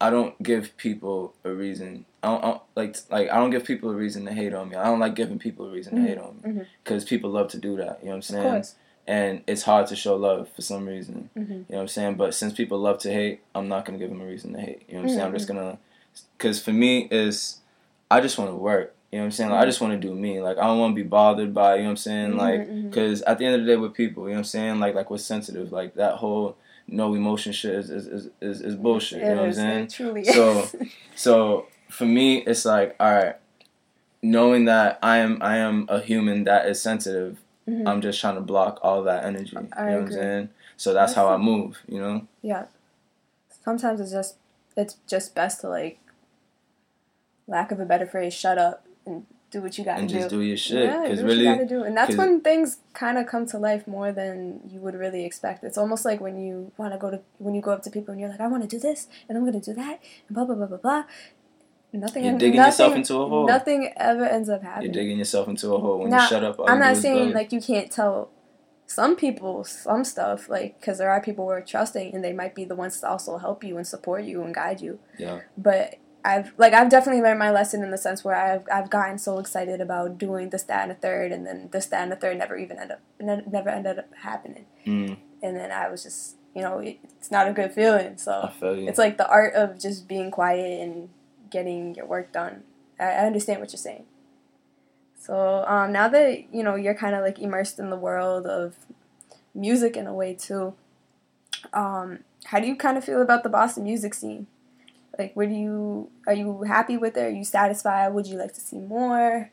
I 0.00 0.10
don't 0.10 0.40
give 0.42 0.76
people 0.76 1.34
a 1.44 1.50
reason. 1.50 2.04
I 2.22 2.28
don't, 2.28 2.44
I 2.44 2.46
don't 2.48 2.62
like 2.74 2.96
like 3.10 3.30
I 3.30 3.36
don't 3.36 3.50
give 3.50 3.64
people 3.64 3.90
a 3.90 3.94
reason 3.94 4.26
to 4.26 4.32
hate 4.32 4.52
on 4.52 4.68
me. 4.68 4.76
I 4.76 4.84
don't 4.84 5.00
like 5.00 5.14
giving 5.14 5.38
people 5.38 5.66
a 5.66 5.70
reason 5.70 5.96
to 5.96 6.02
hate 6.02 6.18
mm-hmm. 6.18 6.26
on 6.26 6.36
me 6.42 6.60
mm-hmm. 6.60 6.68
because 6.84 7.04
people 7.04 7.30
love 7.30 7.48
to 7.48 7.58
do 7.58 7.76
that. 7.76 8.00
You 8.00 8.06
know 8.06 8.16
what 8.16 8.16
I'm 8.16 8.22
saying? 8.22 8.64
And 9.08 9.42
it's 9.46 9.62
hard 9.62 9.86
to 9.86 9.96
show 9.96 10.16
love 10.16 10.48
for 10.54 10.62
some 10.62 10.86
reason. 10.86 11.30
Mhm. 11.36 11.48
You 11.48 11.54
know 11.54 11.64
what 11.68 11.80
I'm 11.82 11.88
saying? 11.88 12.14
But 12.16 12.34
since 12.34 12.52
people 12.52 12.78
love 12.78 12.98
to 13.00 13.12
hate, 13.12 13.40
I'm 13.54 13.68
not 13.68 13.84
gonna 13.84 13.98
give 13.98 14.10
them 14.10 14.20
a 14.20 14.26
reason 14.26 14.52
to 14.54 14.60
hate. 14.60 14.82
You 14.88 14.94
know 14.94 15.02
what 15.02 15.10
I'm 15.10 15.14
saying? 15.14 15.26
I'm 15.26 15.32
just 15.32 15.48
Mm-hmm. 15.48 15.58
gonna, 15.58 15.78
because 16.36 16.60
for 16.60 16.72
me 16.72 17.08
is, 17.10 17.58
I 18.10 18.20
just 18.20 18.36
want 18.36 18.50
to 18.50 18.56
work. 18.56 18.94
You 19.12 19.18
know 19.18 19.22
what 19.22 19.26
I'm 19.26 19.32
saying? 19.32 19.50
Like, 19.50 19.58
I 19.58 19.60
mm-hmm. 19.62 19.68
just 19.68 19.80
want 19.80 19.92
to 20.02 20.08
do 20.08 20.14
me. 20.14 20.40
Like 20.40 20.58
I 20.58 20.66
don't 20.66 20.78
want 20.80 20.96
to 20.96 21.02
be 21.02 21.08
bothered 21.08 21.54
by. 21.54 21.76
You 21.76 21.82
know 21.82 21.86
what 21.86 21.90
I'm 21.92 21.96
saying? 21.96 22.36
Like 22.36 22.68
because 22.90 23.22
at 23.22 23.38
the 23.38 23.46
end 23.46 23.54
of 23.54 23.60
the 23.62 23.66
day, 23.66 23.76
with 23.76 23.94
people, 23.94 24.24
you 24.24 24.30
know 24.30 24.34
what 24.34 24.38
I'm 24.38 24.44
saying? 24.44 24.80
Like 24.80 24.94
like 24.94 25.10
we're 25.10 25.18
sensitive. 25.18 25.72
Like 25.72 25.94
that 25.94 26.16
whole 26.16 26.56
no 26.88 27.14
emotion 27.14 27.52
shit 27.52 27.74
is 27.74 27.90
is 27.90 28.06
is, 28.06 28.30
is, 28.40 28.60
is 28.60 28.74
bullshit. 28.76 29.20
You 29.20 29.28
know 29.30 29.36
what 29.36 29.44
I'm 29.46 29.52
saying? 29.54 29.84
it 29.84 29.90
truly 29.90 30.24
So- 30.24 30.60
is. 30.60 30.76
So 31.16 31.66
for 31.88 32.04
me, 32.04 32.38
it's 32.38 32.64
like 32.64 32.94
all 33.00 33.10
right, 33.12 33.36
knowing 34.22 34.66
that 34.66 34.98
I 35.02 35.18
am 35.18 35.38
I 35.40 35.56
am 35.56 35.86
a 35.88 36.00
human 36.00 36.44
that 36.44 36.66
is 36.66 36.80
sensitive. 36.82 37.38
Mhm. 37.68 37.88
I'm 37.88 38.00
just 38.00 38.20
trying 38.20 38.34
to 38.36 38.40
block 38.42 38.78
all 38.82 39.02
that 39.04 39.24
energy. 39.24 39.56
You 39.56 39.62
know 39.62 39.68
I 39.76 39.84
what 39.96 40.02
I'm 40.02 40.12
saying? 40.12 40.48
So 40.76 40.92
that's 40.92 41.14
how 41.14 41.28
I 41.28 41.36
move. 41.36 41.78
You 41.88 42.00
know. 42.00 42.26
Yeah. 42.42 42.66
Sometimes 43.64 44.00
it's 44.00 44.12
just 44.12 44.36
it's 44.76 44.96
just 45.08 45.34
best 45.34 45.62
to 45.62 45.68
like 45.68 45.98
lack 47.48 47.72
of 47.72 47.80
a 47.80 47.84
better 47.84 48.06
phrase, 48.06 48.34
shut 48.34 48.58
up 48.58 48.86
and 49.06 49.26
do 49.50 49.62
what 49.62 49.78
you 49.78 49.84
gotta 49.84 50.00
and 50.00 50.08
do. 50.08 50.16
just 50.16 50.30
do 50.30 50.40
your 50.40 50.56
shit. 50.56 50.84
Yeah, 50.84 51.04
do 51.04 51.16
what 51.16 51.24
really, 51.24 51.44
you 51.44 51.52
gotta 51.54 51.66
do. 51.66 51.84
And 51.84 51.96
that's 51.96 52.16
when 52.16 52.40
things 52.40 52.78
kinda 52.94 53.24
come 53.24 53.46
to 53.46 53.58
life 53.58 53.86
more 53.86 54.10
than 54.12 54.60
you 54.68 54.80
would 54.80 54.94
really 54.94 55.24
expect. 55.24 55.62
It's 55.64 55.78
almost 55.78 56.04
like 56.04 56.20
when 56.20 56.38
you 56.38 56.72
wanna 56.76 56.98
go 56.98 57.10
to 57.10 57.20
when 57.38 57.54
you 57.54 57.62
go 57.62 57.70
up 57.72 57.82
to 57.82 57.90
people 57.90 58.12
and 58.12 58.20
you're 58.20 58.30
like, 58.30 58.40
I 58.40 58.48
wanna 58.48 58.66
do 58.66 58.78
this 58.78 59.06
and 59.28 59.38
I'm 59.38 59.44
gonna 59.44 59.60
do 59.60 59.72
that 59.74 60.00
and 60.28 60.34
blah 60.34 60.44
blah 60.44 60.56
blah 60.56 60.66
blah 60.66 60.78
blah. 60.78 61.04
Nothing 61.92 62.24
You're 62.24 62.36
digging 62.38 62.56
nothing, 62.56 62.68
yourself 62.68 62.94
into 62.94 63.14
a 63.14 63.28
hole. 63.28 63.46
Nothing 63.46 63.92
ever 63.96 64.24
ends 64.24 64.48
up 64.48 64.62
happening. 64.62 64.92
you're 64.92 65.02
digging 65.02 65.18
yourself 65.18 65.48
into 65.48 65.72
a 65.72 65.78
hole 65.78 65.98
when 66.00 66.10
Now, 66.10 66.22
you 66.22 66.28
shut 66.28 66.44
up. 66.44 66.60
I'm 66.66 66.78
not 66.80 66.96
saying 66.96 67.32
like 67.32 67.52
you 67.52 67.60
can't 67.60 67.90
tell 67.90 68.30
some 68.86 69.16
people 69.16 69.64
some 69.64 70.04
stuff, 70.04 70.48
like 70.48 70.78
because 70.78 70.98
there 70.98 71.10
are 71.10 71.20
people 71.20 71.46
we're 71.46 71.60
trusting 71.60 72.14
and 72.14 72.22
they 72.22 72.32
might 72.32 72.54
be 72.54 72.64
the 72.64 72.74
ones 72.74 73.00
to 73.00 73.08
also 73.08 73.38
help 73.38 73.64
you 73.64 73.76
and 73.78 73.86
support 73.86 74.24
you 74.24 74.42
and 74.42 74.54
guide 74.54 74.80
you. 74.80 74.98
yeah, 75.18 75.40
But 75.56 75.96
I've 76.26 76.52
like 76.58 76.72
I've 76.72 76.90
definitely 76.90 77.22
learned 77.22 77.38
my 77.38 77.50
lesson 77.50 77.82
in 77.84 77.90
the 77.92 77.98
sense 77.98 78.24
where 78.24 78.34
I've 78.36 78.66
I've 78.72 78.90
gotten 78.90 79.18
so 79.18 79.38
excited 79.38 79.80
about 79.80 80.18
doing 80.18 80.50
this, 80.50 80.64
that, 80.64 80.82
and 80.82 80.90
a 80.92 80.94
third, 80.96 81.30
and 81.30 81.46
then 81.46 81.68
this, 81.72 81.86
that, 81.86 82.02
and 82.02 82.12
a 82.12 82.16
third 82.16 82.36
never 82.38 82.56
even 82.56 82.78
end 82.78 82.90
up 82.92 83.00
ne- 83.20 83.44
never 83.50 83.70
ended 83.70 83.98
up 84.00 84.12
happening. 84.28 84.66
mm, 84.84 85.16
And 85.42 85.56
then 85.56 85.70
I 85.70 85.88
was 85.88 86.02
just 86.02 86.36
you 86.54 86.62
know 86.62 86.78
it, 86.80 86.98
it's 87.18 87.30
not 87.30 87.46
a 87.48 87.52
good 87.52 87.72
feeling. 87.72 88.12
I 88.14 88.16
So 88.16 88.50
feel 88.58 88.76
you. 88.76 88.88
it's 88.88 88.98
like 88.98 89.18
the 89.18 89.28
art 89.28 89.54
of 89.54 89.78
just 89.80 90.08
being 90.08 90.30
quiet 90.32 90.80
and 90.82 91.08
getting 91.50 91.94
your 91.94 92.06
work 92.06 92.32
done. 92.32 92.64
I, 92.98 93.04
I 93.04 93.26
understand 93.26 93.60
what 93.60 93.70
you're 93.72 93.78
saying. 93.78 94.04
So 95.18 95.64
um, 95.66 95.92
now 95.92 96.08
that 96.08 96.52
you 96.52 96.62
know 96.62 96.74
you're 96.74 96.94
kind 96.94 97.14
of 97.14 97.22
like 97.22 97.38
immersed 97.38 97.78
in 97.78 97.90
the 97.90 97.96
world 97.96 98.46
of 98.46 98.74
music 99.54 99.96
in 99.96 100.06
a 100.06 100.14
way 100.14 100.34
too, 100.34 100.74
um, 101.72 102.20
how 102.46 102.58
do 102.60 102.66
you 102.66 102.76
kind 102.76 102.96
of 102.98 103.04
feel 103.04 103.22
about 103.22 103.42
the 103.42 103.48
Boston 103.48 103.84
music 103.84 104.14
scene? 104.14 104.46
Like, 105.18 105.34
where 105.34 105.46
do 105.46 105.54
you 105.54 106.10
are 106.26 106.34
you 106.34 106.62
happy 106.62 106.96
with 106.96 107.16
it? 107.16 107.20
Are 107.24 107.30
you 107.30 107.44
satisfied? 107.44 108.08
Would 108.08 108.26
you 108.26 108.36
like 108.36 108.52
to 108.54 108.60
see 108.60 108.78
more? 108.78 109.50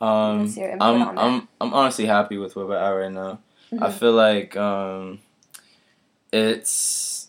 Um, 0.00 0.42
What's 0.42 0.56
your 0.56 0.70
input 0.70 0.86
I'm? 0.88 1.18
I'm 1.18 1.48
I'm 1.60 1.74
honestly 1.74 2.06
happy 2.06 2.38
with 2.38 2.56
where 2.56 2.66
we're 2.66 2.76
at 2.76 2.90
right 2.90 3.12
now. 3.12 3.38
I 3.72 3.88
Mhm. 3.88 3.92
feel 3.92 4.12
like 4.12 4.56
um, 4.56 5.20
it's 6.32 7.28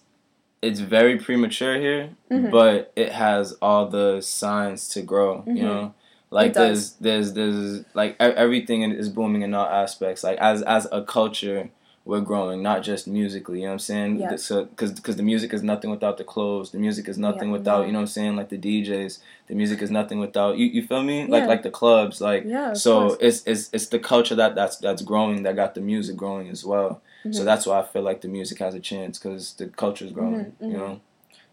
it's 0.61 0.79
very 0.79 1.17
premature 1.17 1.77
here, 1.79 2.09
Mhm. 2.29 2.51
but 2.51 2.91
it 2.95 3.11
has 3.11 3.53
all 3.61 3.87
the 3.87 4.21
signs 4.21 4.89
to 4.89 5.01
grow. 5.01 5.43
Mhm. 5.47 5.57
You 5.57 5.63
know, 5.63 5.93
like 6.31 6.53
there's 6.53 6.93
there's 6.93 7.33
there's 7.33 7.85
like 7.93 8.15
everything 8.19 8.81
is 8.83 9.09
booming 9.09 9.41
in 9.41 9.53
all 9.53 9.65
aspects. 9.65 10.23
Like 10.23 10.37
as 10.39 10.61
as 10.63 10.87
a 10.91 11.03
culture. 11.03 11.69
We're 12.09 12.21
growing, 12.21 12.63
not 12.63 12.81
just 12.81 13.07
musically. 13.07 13.59
You 13.59 13.65
know 13.65 13.69
what 13.69 13.73
I'm 13.73 13.79
saying? 13.91 14.19
Yeah. 14.19 14.35
So, 14.37 14.65
because 14.65 14.91
because 14.93 15.15
the 15.15 15.21
music 15.21 15.53
is 15.53 15.61
nothing 15.61 15.91
without 15.91 16.17
the 16.17 16.23
clothes. 16.23 16.71
The 16.71 16.79
music 16.79 17.07
is 17.07 17.19
nothing 17.19 17.49
Yeah, 17.49 17.57
without 17.57 17.85
you 17.85 17.91
know 17.91 17.99
what 17.99 18.09
I'm 18.09 18.17
saying. 18.17 18.35
Like 18.35 18.49
the 18.49 18.57
DJs, 18.57 19.19
the 19.45 19.53
music 19.53 19.79
is 19.83 19.91
nothing 19.91 20.19
without 20.19 20.57
you. 20.57 20.65
You 20.65 20.81
feel 20.81 21.03
me? 21.03 21.19
Yeah. 21.19 21.27
Like 21.27 21.45
like 21.45 21.61
the 21.61 21.69
clubs. 21.69 22.19
Like 22.19 22.45
Yeah. 22.47 22.73
so 22.73 23.09
course. 23.09 23.17
it's, 23.21 23.43
it's 23.45 23.69
it's 23.73 23.87
the 23.89 23.99
culture 23.99 24.33
that 24.33 24.55
that's 24.55 24.77
that's 24.77 25.03
growing 25.03 25.43
that 25.43 25.55
got 25.55 25.75
the 25.75 25.81
music 25.81 26.15
growing 26.17 26.49
as 26.49 26.65
well. 26.65 26.99
So 27.29 27.41
Mhm. 27.41 27.45
that's 27.45 27.67
why 27.67 27.79
I 27.79 27.83
feel 27.83 28.01
like 28.01 28.21
the 28.21 28.27
music 28.27 28.57
has 28.57 28.73
a 28.73 28.79
chance 28.79 29.19
because 29.19 29.53
the 29.53 29.67
culture 29.67 30.05
is 30.05 30.11
growing. 30.11 30.53
Mhm, 30.59 30.61
You 30.61 30.67
mhm. 30.67 30.77
know, 30.79 31.01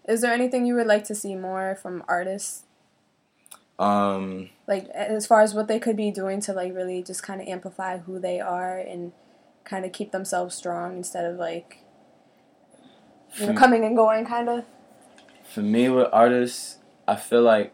is 0.09 0.23
there 0.23 0.33
anything 0.33 0.65
you 0.65 0.75
would 0.77 0.87
like 0.87 1.05
to 1.05 1.15
see 1.15 1.35
more 1.37 1.77
from 1.83 2.03
artists? 2.09 2.63
um, 3.79 4.49
like 4.67 4.89
as 4.89 5.27
far 5.27 5.43
as 5.43 5.53
what 5.53 5.69
they 5.69 5.79
could 5.79 5.97
be 5.97 6.11
doing 6.11 6.41
to 6.41 6.55
like 6.55 6.75
really 6.75 7.03
just 7.03 7.23
kind 7.23 7.43
of 7.43 7.47
amplify 7.47 7.99
who 7.99 8.19
they 8.19 8.41
are 8.41 8.79
and 8.79 9.13
kind 9.67 9.85
of 9.85 9.93
keep 9.93 10.11
themselves 10.13 10.55
strong 10.55 10.97
instead 10.97 11.25
of 11.27 11.37
like 11.37 11.81
you 13.39 13.47
know 13.47 13.53
coming 13.53 13.85
and 13.85 13.95
going 13.97 14.25
kind 14.25 14.49
of 14.49 14.65
for 15.45 15.61
me 15.61 15.89
with 15.89 16.09
artists, 16.13 16.79
I 17.07 17.17
feel 17.17 17.43
like 17.43 17.73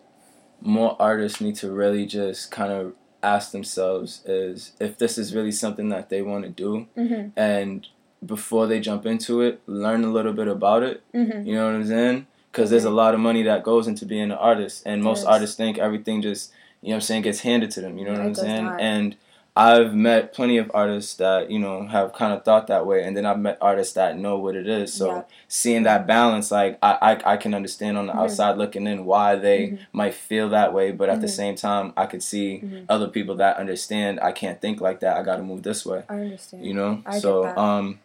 more 0.61 0.97
artists 1.01 1.41
need 1.41 1.57
to 1.57 1.71
really 1.71 2.05
just 2.07 2.51
kind 2.51 2.71
of 2.73 2.93
ask 3.23 3.51
themselves 3.53 4.23
is 4.27 4.73
if 4.79 4.99
this 4.99 5.17
is 5.17 5.35
really 5.35 5.53
something 5.53 5.89
that 5.89 6.09
they 6.11 6.23
want 6.23 6.45
to 6.45 6.51
do, 6.51 6.87
mm-hmm. 6.97 7.29
and 7.39 7.87
before 8.25 8.67
they 8.67 8.79
jump 8.79 9.07
into 9.07 9.41
it, 9.41 9.63
learn 9.67 10.05
a 10.05 10.11
little 10.13 10.33
bit 10.33 10.49
about 10.49 10.83
it. 10.83 11.03
Mm-hmm. 11.15 11.47
You 11.47 11.55
know 11.55 11.67
what 11.67 11.75
I'm 11.75 11.87
saying? 11.87 12.27
Because 12.51 12.71
there's 12.71 12.85
a 12.85 12.91
lot 12.91 13.15
of 13.15 13.21
money 13.21 13.43
that 13.45 13.63
goes 13.65 13.89
into 13.89 14.05
being 14.05 14.25
an 14.25 14.33
artist, 14.33 14.83
and 14.85 15.03
most 15.03 15.21
Yes. 15.21 15.27
artists 15.27 15.57
think 15.57 15.79
everything 15.79 16.21
just, 16.23 16.53
you 16.83 16.89
know 16.91 16.97
what 16.97 16.97
I'm 16.97 17.01
saying, 17.03 17.23
gets 17.23 17.41
handed 17.41 17.71
to 17.73 17.81
them. 17.81 17.97
You 17.99 18.05
know 18.05 18.13
what 18.13 18.21
It 18.21 18.27
I'm 18.27 18.35
saying? 18.35 18.65
not. 18.67 18.81
And 18.81 19.17
I've 19.55 19.95
met 19.95 20.33
plenty 20.33 20.57
of 20.57 20.71
artists 20.73 21.15
that 21.17 21.51
you 21.51 21.59
know 21.59 21.87
have 21.87 22.15
kind 22.15 22.33
of 22.33 22.43
thought 22.43 22.69
that 22.69 22.87
way, 22.87 23.05
and 23.05 23.15
then 23.15 23.27
I've 23.27 23.39
met 23.39 23.59
artists 23.61 23.93
that 23.95 24.17
know 24.17 24.39
what 24.39 24.57
it 24.57 24.67
is. 24.67 24.95
So 24.95 25.07
Yeah. 25.17 25.23
seeing 25.47 25.83
that 25.83 26.07
balance, 26.07 26.51
like 26.51 26.79
I, 26.83 27.19
I, 27.27 27.33
I 27.35 27.37
can 27.37 27.53
understand 27.53 27.99
on 27.99 28.07
the 28.07 28.15
Mhm. 28.15 28.19
outside 28.19 28.57
looking 28.57 28.87
in 28.87 29.05
why 29.05 29.37
they 29.37 29.59
Mhm. 29.69 29.79
might 29.93 30.15
feel 30.15 30.49
that 30.51 30.73
way, 30.73 30.91
but 30.91 31.11
at 31.11 31.21
the 31.21 31.27
Mhm. 31.27 31.31
same 31.31 31.55
time, 31.57 31.93
I 31.99 32.07
could 32.07 32.23
see 32.23 32.63
Mhm. 32.65 32.87
other 32.89 33.09
people 33.09 33.35
that 33.37 33.59
understand. 33.59 34.21
I 34.21 34.33
can't 34.33 34.59
think 34.59 34.81
like 34.81 35.01
that. 35.01 35.19
I 35.19 35.23
got 35.23 35.37
to 35.37 35.43
move 35.43 35.63
this 35.63 35.85
way. 35.85 36.05
I 36.09 36.15
understand. 36.15 36.65
You 36.65 36.73
know. 36.73 37.03
I 37.05 37.19
so 37.19 37.55
um, 37.57 38.01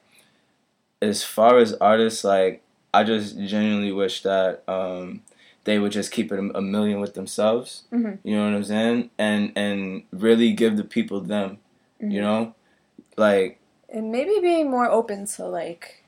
as 1.02 1.24
far 1.24 1.58
as 1.60 1.74
artists, 1.76 2.24
like 2.24 2.62
I 2.94 3.04
just 3.04 3.38
genuinely 3.38 3.92
wish 3.92 4.24
that 4.24 4.64
um 4.68 5.22
they 5.68 5.78
would 5.80 5.92
just 5.92 6.14
keep 6.14 6.32
it 6.32 6.40
a, 6.40 6.58
a 6.58 6.62
million 6.62 7.02
with 7.02 7.14
themselves. 7.14 7.84
Mhm. 7.92 8.20
You 8.24 8.38
know 8.38 8.46
what 8.46 8.56
I'm 8.56 8.64
saying? 8.64 9.10
And 9.18 9.52
and 9.56 10.04
really 10.14 10.54
give 10.54 10.78
the 10.78 10.86
people 10.86 11.20
them. 11.20 11.58
Mhm. 12.02 12.12
You 12.14 12.22
know, 12.22 12.56
like 13.18 13.60
and 13.90 14.10
maybe 14.12 14.36
being 14.42 14.72
more 14.72 14.90
open 14.90 15.26
to 15.36 15.46
like 15.46 16.04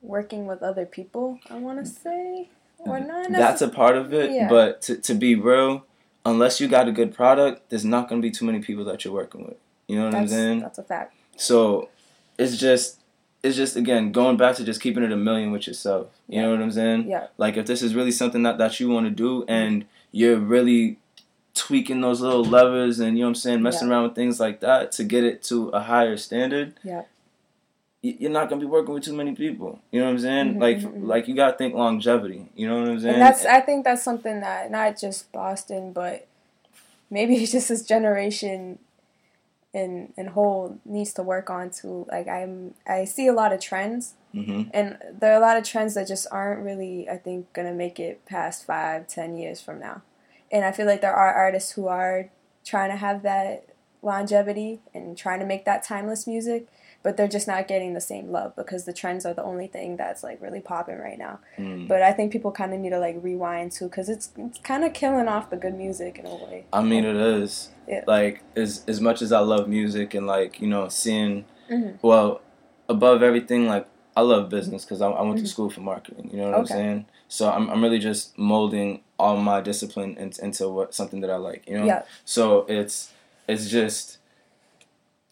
working 0.00 0.46
with 0.46 0.62
other 0.62 0.86
people. 0.86 1.40
I 1.50 1.58
want 1.58 1.84
to 1.84 1.86
say, 1.86 2.48
or 2.78 3.00
not. 3.00 3.30
that's 3.32 3.60
a 3.60 3.68
part 3.68 3.96
of 3.96 4.14
it. 4.14 4.30
Yeah. 4.30 4.48
But 4.48 4.82
to 4.82 4.96
to 5.08 5.14
be 5.14 5.34
real, 5.34 5.84
unless 6.24 6.60
you 6.60 6.68
got 6.68 6.86
a 6.86 6.92
good 6.92 7.12
product, 7.12 7.70
there's 7.70 7.84
not 7.84 8.08
gonna 8.08 8.22
be 8.22 8.30
too 8.30 8.44
many 8.46 8.60
people 8.60 8.84
that 8.84 9.04
you're 9.04 9.14
working 9.14 9.44
with. 9.44 9.56
You 9.88 9.98
know 9.98 10.04
what 10.06 10.14
I'm 10.14 10.28
saying? 10.28 10.60
that's 10.60 10.78
a 10.78 10.84
fact. 10.84 11.14
So 11.36 11.88
it's 12.38 12.56
just 12.56 13.00
it's 13.46 13.56
just 13.56 13.76
again 13.76 14.12
going 14.12 14.36
back 14.36 14.56
to 14.56 14.64
just 14.64 14.80
keeping 14.80 15.02
it 15.02 15.12
a 15.12 15.16
million 15.16 15.52
with 15.52 15.66
yourself. 15.66 16.08
You 16.28 16.42
know 16.42 16.50
what 16.50 16.60
I'm 16.60 16.72
saying? 16.72 17.08
Yeah. 17.08 17.28
Like 17.38 17.56
if 17.56 17.66
this 17.66 17.82
is 17.82 17.94
really 17.94 18.10
something 18.12 18.42
that, 18.42 18.58
that 18.58 18.78
you 18.80 18.88
want 18.88 19.06
to 19.06 19.10
do 19.10 19.44
and 19.48 19.84
you're 20.12 20.38
really 20.38 20.98
tweaking 21.54 22.00
those 22.00 22.20
little 22.20 22.44
levers 22.44 23.00
and 23.00 23.16
you 23.16 23.22
know 23.22 23.28
what 23.28 23.30
I'm 23.30 23.34
saying, 23.36 23.62
messing 23.62 23.88
Yeah. 23.88 23.94
around 23.94 24.02
with 24.04 24.14
things 24.14 24.38
like 24.38 24.60
that 24.60 24.92
to 24.92 25.04
get 25.04 25.24
it 25.24 25.42
to 25.44 25.68
a 25.70 25.80
higher 25.80 26.16
standard. 26.16 26.74
Yeah. 26.82 27.02
You're 28.02 28.30
not 28.30 28.48
gonna 28.48 28.60
be 28.60 28.66
working 28.66 28.94
with 28.94 29.04
too 29.04 29.14
many 29.16 29.34
people. 29.34 29.80
You 29.90 30.00
know 30.00 30.06
what 30.06 30.12
I'm 30.12 30.18
saying? 30.20 30.54
Mhm, 30.54 30.60
like, 30.60 30.78
mhm, 30.78 30.92
mhm. 30.92 31.06
like 31.06 31.28
you 31.28 31.34
gotta 31.34 31.56
think 31.56 31.74
longevity. 31.74 32.46
You 32.54 32.68
know 32.68 32.80
what 32.80 32.88
I'm 32.90 33.00
saying? 33.00 33.14
And 33.14 33.22
that's 33.22 33.44
I 33.44 33.60
think 33.60 33.84
that's 33.84 34.02
something 34.02 34.40
that 34.40 34.70
not 34.70 34.98
just 34.98 35.32
Boston, 35.32 35.92
but 35.92 36.26
maybe 37.10 37.44
just 37.46 37.68
this 37.68 37.82
generation 37.82 38.78
in 39.76 40.12
in 40.16 40.28
whole 40.28 40.78
needs 40.84 41.12
to 41.12 41.22
work 41.22 41.50
on 41.50 41.70
to 41.70 42.06
Like 42.10 42.26
I'm 42.26 42.74
I 42.86 43.04
see 43.04 43.26
a 43.28 43.32
lot 43.32 43.52
of 43.52 43.60
trends. 43.60 44.14
Hmm 44.32 44.62
and 44.72 44.98
there 45.20 45.32
are 45.32 45.38
a 45.38 45.46
lot 45.48 45.56
of 45.56 45.64
trends 45.64 45.94
that 45.94 46.08
just 46.08 46.26
aren't 46.32 46.64
really 46.64 47.08
I 47.08 47.18
think 47.18 47.52
gonna 47.52 47.74
make 47.74 48.00
it 48.00 48.24
past 48.24 48.64
five, 48.66 49.06
ten 49.06 49.36
years 49.36 49.60
from 49.60 49.78
now. 49.78 50.02
And 50.50 50.64
I 50.64 50.72
feel 50.72 50.86
like 50.86 51.02
there 51.02 51.14
are 51.14 51.32
artists 51.34 51.72
who 51.72 51.88
are 51.88 52.30
trying 52.64 52.90
to 52.90 52.96
have 52.96 53.22
that 53.22 53.68
longevity 54.02 54.80
and 54.94 55.16
trying 55.16 55.40
to 55.40 55.46
make 55.46 55.64
that 55.64 55.82
timeless 55.82 56.26
music, 56.26 56.68
but 57.02 57.16
they're 57.16 57.28
just 57.28 57.46
not 57.46 57.68
getting 57.68 57.94
the 57.94 58.00
same 58.00 58.30
love 58.32 58.54
because 58.56 58.84
the 58.84 58.92
trends 58.92 59.24
are 59.24 59.34
the 59.34 59.42
only 59.44 59.66
thing 59.66 59.96
that's 59.96 60.22
like 60.22 60.40
really 60.42 60.60
popping 60.60 60.98
right 60.98 61.18
now. 61.18 61.38
Mm. 61.58 61.86
But 61.88 62.02
I 62.02 62.12
think 62.12 62.32
people 62.32 62.50
kind 62.52 62.74
of 62.74 62.80
need 62.80 62.90
to 62.90 62.98
like 62.98 63.16
rewind 63.20 63.72
too, 63.72 63.86
because 63.88 64.08
it's 64.08 64.30
it's 64.36 64.58
kind 64.58 64.84
of 64.84 64.92
killing 64.92 65.28
off 65.28 65.50
the 65.50 65.56
good 65.56 65.74
music 65.74 66.18
in 66.18 66.26
a 66.26 66.34
way. 66.34 66.66
I 66.72 66.82
mean, 66.82 67.04
it 67.04 67.16
is. 67.16 67.70
Yeah. 67.88 68.02
Like 68.06 68.42
as 68.56 68.84
as 68.88 69.00
much 69.00 69.22
as 69.22 69.32
I 69.32 69.40
love 69.40 69.68
music 69.68 70.14
and 70.14 70.26
like 70.26 70.60
you 70.60 70.66
know 70.68 70.88
seeing, 70.88 71.44
Mhm. 71.70 71.98
well, 72.02 72.40
above 72.88 73.22
everything, 73.22 73.66
like 73.66 73.86
I 74.16 74.22
love 74.22 74.48
business 74.48 74.84
because 74.84 75.00
I, 75.02 75.08
I 75.10 75.22
went 75.22 75.36
Mhm. 75.38 75.42
to 75.42 75.46
school 75.48 75.70
for 75.70 75.82
marketing. 75.82 76.30
You 76.32 76.38
know 76.38 76.44
what 76.46 76.54
Okay. 76.54 76.60
I'm 76.60 76.66
saying? 76.66 77.06
So 77.28 77.50
I'm 77.50 77.68
I'm 77.70 77.82
really 77.82 77.98
just 77.98 78.36
molding 78.38 79.02
all 79.18 79.36
my 79.36 79.60
discipline 79.60 80.16
into, 80.18 80.44
into 80.44 80.68
what 80.68 80.94
something 80.94 81.20
that 81.20 81.30
I 81.30 81.36
like. 81.36 81.68
You 81.68 81.78
know. 81.78 81.84
Yeah. 81.86 82.02
So 82.24 82.64
it's 82.68 83.12
it's 83.48 83.68
just 83.70 84.15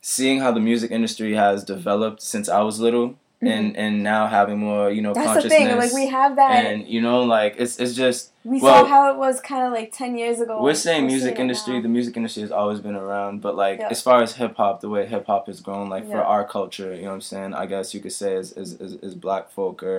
seeing 0.07 0.39
how 0.41 0.53
the 0.53 0.61
music 0.61 0.91
industry 0.91 1.33
has 1.33 1.65
developed 1.65 2.21
since 2.21 2.47
I 2.47 2.61
was 2.61 2.79
little. 2.79 3.17
And, 3.41 3.77
and 3.77 4.03
now 4.03 4.27
having 4.27 4.59
more 4.59 4.91
you 4.91 5.03
know 5.03 5.13
Mm-hmm. 5.13 5.23
That's 5.35 5.43
the 5.45 5.51
consciousness 5.51 5.69
thing. 5.69 5.77
Like 5.85 5.93
we 5.93 6.07
have 6.09 6.37
that. 6.37 6.65
and 6.65 6.89
you 6.89 7.03
know 7.03 7.25
like 7.25 7.57
it's 7.59 7.79
it's 7.79 7.95
just 7.95 8.33
we 8.43 8.59
well, 8.59 8.85
saw 8.85 8.89
how 8.89 9.13
it 9.13 9.19
was 9.19 9.39
kind 9.43 9.67
of 9.67 9.71
like 9.79 9.93
ten 9.93 10.17
years 10.17 10.41
ago. 10.41 10.63
we're 10.63 10.73
saying 10.73 11.03
We're 11.05 11.11
music 11.11 11.39
industry. 11.39 11.79
The 11.83 11.89
music 11.89 12.17
industry 12.17 12.41
has 12.41 12.51
always 12.51 12.81
been 12.81 12.97
around, 12.97 13.43
but 13.43 13.55
like 13.55 13.81
Yeah. 13.81 13.89
as 13.91 14.01
far 14.01 14.23
as 14.23 14.37
hip 14.37 14.55
hop, 14.57 14.81
the 14.81 14.89
way 14.89 15.05
hip 15.05 15.27
hop 15.27 15.47
has 15.49 15.61
grown, 15.61 15.91
like 15.91 16.05
for 16.11 16.23
our 16.23 16.45
culture, 16.57 16.95
you 16.95 17.03
know 17.03 17.09
what 17.09 17.15
I'm 17.17 17.21
saying. 17.21 17.53
I 17.53 17.67
guess 17.67 17.93
you 17.93 18.01
could 18.01 18.13
say 18.13 18.33
is 18.35 18.53
is, 18.53 18.81
is, 18.81 18.93
is 19.07 19.15
black 19.15 19.51
folk 19.51 19.83
or 19.83 19.97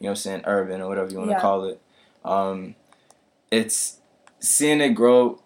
you 0.00 0.04
know 0.06 0.08
what 0.08 0.10
I'm 0.10 0.16
saying 0.16 0.42
urban 0.44 0.80
or 0.80 0.88
whatever 0.88 1.08
you 1.12 1.18
want 1.18 1.30
to 1.30 1.34
Yeah. 1.36 1.40
call 1.48 1.64
it. 1.70 1.80
Um, 2.24 2.74
it's 3.52 3.98
seeing 4.40 4.80
it 4.80 4.94
grow. 5.00 5.40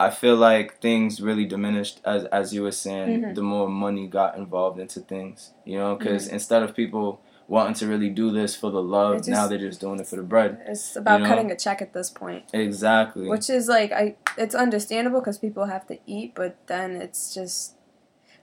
I 0.00 0.10
feel 0.10 0.36
like 0.36 0.78
things 0.80 1.20
really 1.20 1.44
diminished 1.44 2.00
as 2.04 2.24
as 2.26 2.54
you 2.54 2.62
were 2.62 2.72
saying. 2.72 3.22
Mhm. 3.22 3.34
The 3.34 3.42
more 3.42 3.68
money 3.68 4.06
got 4.06 4.36
involved 4.36 4.78
into 4.78 5.00
things, 5.00 5.52
you 5.64 5.78
know, 5.78 5.96
because 5.96 6.26
Mm-hmm. 6.26 6.34
instead 6.34 6.62
of 6.62 6.74
people 6.74 7.20
wanting 7.48 7.74
to 7.74 7.86
really 7.86 8.10
do 8.10 8.30
this 8.30 8.54
for 8.54 8.70
the 8.70 8.82
love, 8.82 9.16
just- 9.18 9.28
now 9.30 9.46
they're 9.48 9.58
just 9.58 9.80
doing 9.80 9.98
it 9.98 10.06
for 10.06 10.16
the 10.16 10.22
bread. 10.22 10.60
It's 10.66 10.94
about 10.96 11.20
you 11.20 11.24
know? 11.24 11.30
cutting 11.30 11.50
a 11.50 11.56
check 11.56 11.80
at 11.82 11.94
this 11.94 12.10
point, 12.10 12.44
Exactly. 12.52 13.28
which 13.28 13.48
is 13.50 13.68
like 13.68 13.90
I. 13.92 14.16
It's 14.36 14.54
understandable 14.54 15.20
because 15.20 15.38
people 15.38 15.64
have 15.64 15.86
to 15.88 15.98
eat, 16.06 16.34
but 16.34 16.56
then 16.66 16.96
it's 16.96 17.34
just 17.34 17.74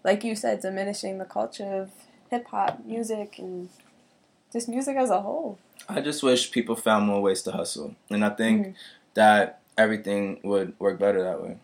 like 0.04 0.24
you 0.24 0.36
said, 0.36 0.60
diminishing 0.62 1.18
the 1.20 1.26
culture 1.26 1.72
of 1.82 1.92
hip 2.30 2.48
hop 2.48 2.84
music 2.86 3.38
and 3.40 3.70
just 4.52 4.68
music 4.68 4.98
as 4.98 5.10
a 5.10 5.22
whole. 5.22 5.58
I 5.88 6.02
just 6.02 6.22
wish 6.24 6.52
people 6.52 6.76
found 6.76 7.06
more 7.08 7.22
ways 7.22 7.42
to 7.44 7.52
hustle, 7.52 7.96
and 8.10 8.26
I 8.26 8.30
think 8.30 8.68
Mhm. 8.68 8.74
that 9.14 9.60
everything 9.78 10.40
would 10.44 10.74
work 10.80 11.00
better 11.00 11.24
that 11.24 11.42
way. 11.42 11.58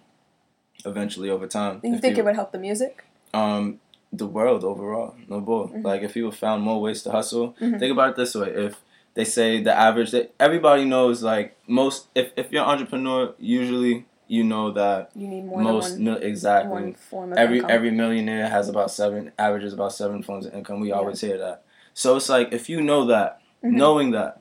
Eventually, 0.86 1.30
over 1.30 1.48
time, 1.48 1.80
You 1.84 1.98
think 2.00 2.18
it 2.18 2.26
would 2.26 2.36
help 2.36 2.52
the 2.52 2.58
music? 2.60 3.04
Um, 3.34 3.80
the 4.12 4.26
world 4.28 4.64
overall, 4.64 5.16
no 5.28 5.40
bull. 5.40 5.70
Mhm. 5.70 5.84
Like 5.84 6.02
if 6.02 6.14
people 6.14 6.32
found 6.32 6.64
more 6.64 6.82
ways 6.82 7.04
to 7.04 7.12
hustle, 7.12 7.56
Mhm. 7.62 7.80
think 7.80 7.92
about 7.92 8.10
it 8.12 8.16
this 8.16 8.34
way: 8.36 8.50
if 8.50 8.82
they 9.14 9.24
say 9.24 9.62
the 9.62 9.74
average, 9.74 10.12
that 10.12 10.34
everybody 10.40 10.84
knows, 10.86 11.22
like 11.24 11.56
most, 11.68 12.08
if 12.16 12.32
if 12.36 12.52
you're 12.52 12.64
an 12.64 12.70
entrepreneur, 12.70 13.34
usually 13.40 14.06
you 14.28 14.44
know 14.44 14.72
that 14.72 15.12
You 15.16 15.28
need 15.28 15.46
more 15.46 15.60
most 15.62 15.96
than 15.96 16.04
mil- 16.06 16.14
one, 16.16 16.24
exactly 16.24 16.82
one 16.84 16.94
form 16.94 17.32
of 17.34 17.38
every 17.38 17.58
income. 17.58 17.72
every 17.72 17.92
millionaire 17.92 18.48
has 18.50 18.68
about 18.70 18.90
seven 18.92 19.32
averages 19.38 19.74
about 19.74 19.94
seven 19.94 20.24
forms 20.24 20.46
of 20.46 20.54
income. 20.54 20.80
We 20.80 20.90
Yeah. 20.90 20.96
always 20.96 21.22
hear 21.22 21.38
that. 21.38 21.64
So 21.94 22.16
it's 22.16 22.30
like 22.30 22.52
if 22.54 22.70
you 22.70 22.82
know 22.82 23.06
that, 23.06 23.40
Mhm. 23.64 23.72
knowing 23.74 24.12
that, 24.12 24.40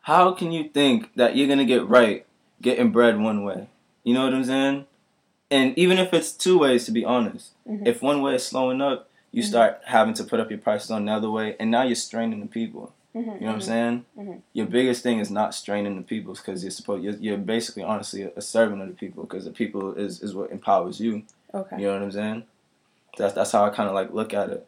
how 0.00 0.32
can 0.32 0.52
you 0.52 0.68
think 0.68 1.14
that 1.16 1.36
you're 1.36 1.48
gonna 1.48 1.64
get 1.64 1.86
right 1.88 2.25
getting 2.62 2.90
bread 2.90 3.18
one 3.20 3.44
way? 3.44 3.68
You 4.04 4.14
know 4.14 4.24
what 4.24 4.34
I'm 4.34 4.44
saying? 4.44 4.86
And 5.50 5.76
even 5.78 5.98
if 5.98 6.12
it's 6.12 6.32
two 6.32 6.58
ways, 6.58 6.84
to 6.86 6.92
be 6.92 7.04
honest, 7.04 7.52
Mhm. 7.68 7.86
if 7.86 8.02
one 8.02 8.20
way 8.22 8.34
is 8.34 8.46
slowing 8.46 8.80
up, 8.80 9.08
you 9.30 9.42
Mhm. 9.42 9.46
start 9.48 9.80
having 9.84 10.14
to 10.14 10.24
put 10.24 10.40
up 10.40 10.50
your 10.50 10.58
prices 10.58 10.90
on 10.90 11.04
the 11.04 11.12
other 11.12 11.30
way, 11.30 11.56
and 11.60 11.70
now 11.70 11.82
you're 11.82 11.94
straining 11.94 12.40
the 12.40 12.46
people. 12.46 12.92
Mhm, 13.14 13.18
You 13.18 13.24
know 13.24 13.46
what 13.46 13.52
I'm 13.54 13.58
mhm. 13.60 13.62
saying? 13.62 14.04
Mhm. 14.18 14.42
Your 14.52 14.66
biggest 14.66 15.02
thing 15.02 15.20
is 15.20 15.30
not 15.30 15.54
straining 15.54 15.96
the 15.96 16.02
people 16.02 16.34
because 16.34 16.62
you're 16.62 16.70
supposed 16.70 17.02
you're, 17.02 17.14
you're 17.14 17.38
basically 17.38 17.82
honestly 17.82 18.22
a, 18.22 18.40
servant 18.42 18.82
of 18.82 18.88
the 18.88 18.94
people 18.94 19.22
because 19.24 19.44
the 19.44 19.50
people 19.52 19.94
is 19.94 20.22
is 20.22 20.34
what 20.34 20.50
empowers 20.50 21.00
you. 21.00 21.22
Okay. 21.54 21.76
You 21.80 21.86
know 21.86 21.94
what 21.94 22.02
I'm 22.02 22.12
saying? 22.12 22.42
That's 23.16 23.32
that's 23.34 23.52
how 23.52 23.64
I 23.64 23.70
kind 23.70 23.88
of 23.88 23.94
like 23.94 24.12
look 24.12 24.34
at 24.34 24.50
it. 24.50 24.66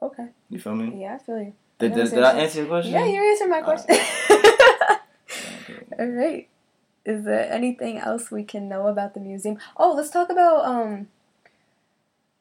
Okay. 0.00 0.28
You 0.48 0.58
feel 0.58 0.74
me? 0.74 1.02
Yeah, 1.02 1.16
I 1.16 1.18
feel 1.18 1.38
you. 1.42 1.52
Did, 1.78 1.92
did, 1.94 2.10
did 2.10 2.22
I 2.22 2.38
answer 2.38 2.60
your 2.60 2.68
question? 2.68 2.92
Yeah, 2.92 3.04
you 3.06 3.20
answered 3.30 3.48
my 3.48 3.60
question. 3.62 3.96
Okay. 5.68 5.82
All 5.98 6.06
right. 6.06 6.48
Is 7.06 7.24
there 7.24 7.50
anything 7.50 7.98
else 7.98 8.30
we 8.32 8.42
can 8.42 8.68
know 8.68 8.88
about 8.88 9.14
the 9.14 9.20
museum? 9.20 9.58
Oh, 9.76 9.92
let's 9.94 10.10
talk 10.10 10.28
about 10.28 10.64
um 10.66 11.06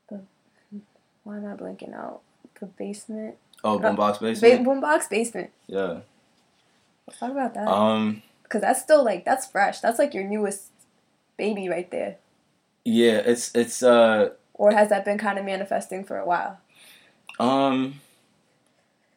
the 0.10 0.21
why 1.23 1.38
am 1.38 1.45
I 1.45 1.54
blanking 1.56 1.93
out? 1.93 2.21
The 2.60 2.65
basement. 2.65 3.36
Oh, 3.63 3.80
boombox 3.80 4.19
Ba- 4.19 4.25
basement. 4.25 4.65
boombox 4.67 5.10
basement. 5.10 5.51
yeah. 5.67 5.99
Let's 7.08 7.19
talk 7.19 7.32
about 7.32 7.54
that. 7.54 7.67
Um. 7.67 8.23
Cause 8.49 8.62
that's 8.62 8.82
still 8.82 9.04
like 9.06 9.23
that's 9.25 9.45
fresh. 9.45 9.80
That's 9.80 9.99
like 9.99 10.13
your 10.15 10.23
newest 10.23 10.71
baby 11.38 11.69
right 11.69 11.89
there. 11.91 12.17
Yeah. 12.84 13.17
It's 13.25 13.54
it's 13.54 13.84
uh 13.84 14.30
Or 14.56 14.71
has 14.71 14.89
that 14.89 15.06
been 15.06 15.17
kind 15.19 15.38
of 15.38 15.45
manifesting 15.45 16.04
for 16.04 16.17
a 16.17 16.25
while? 16.25 16.60
um. 17.39 17.99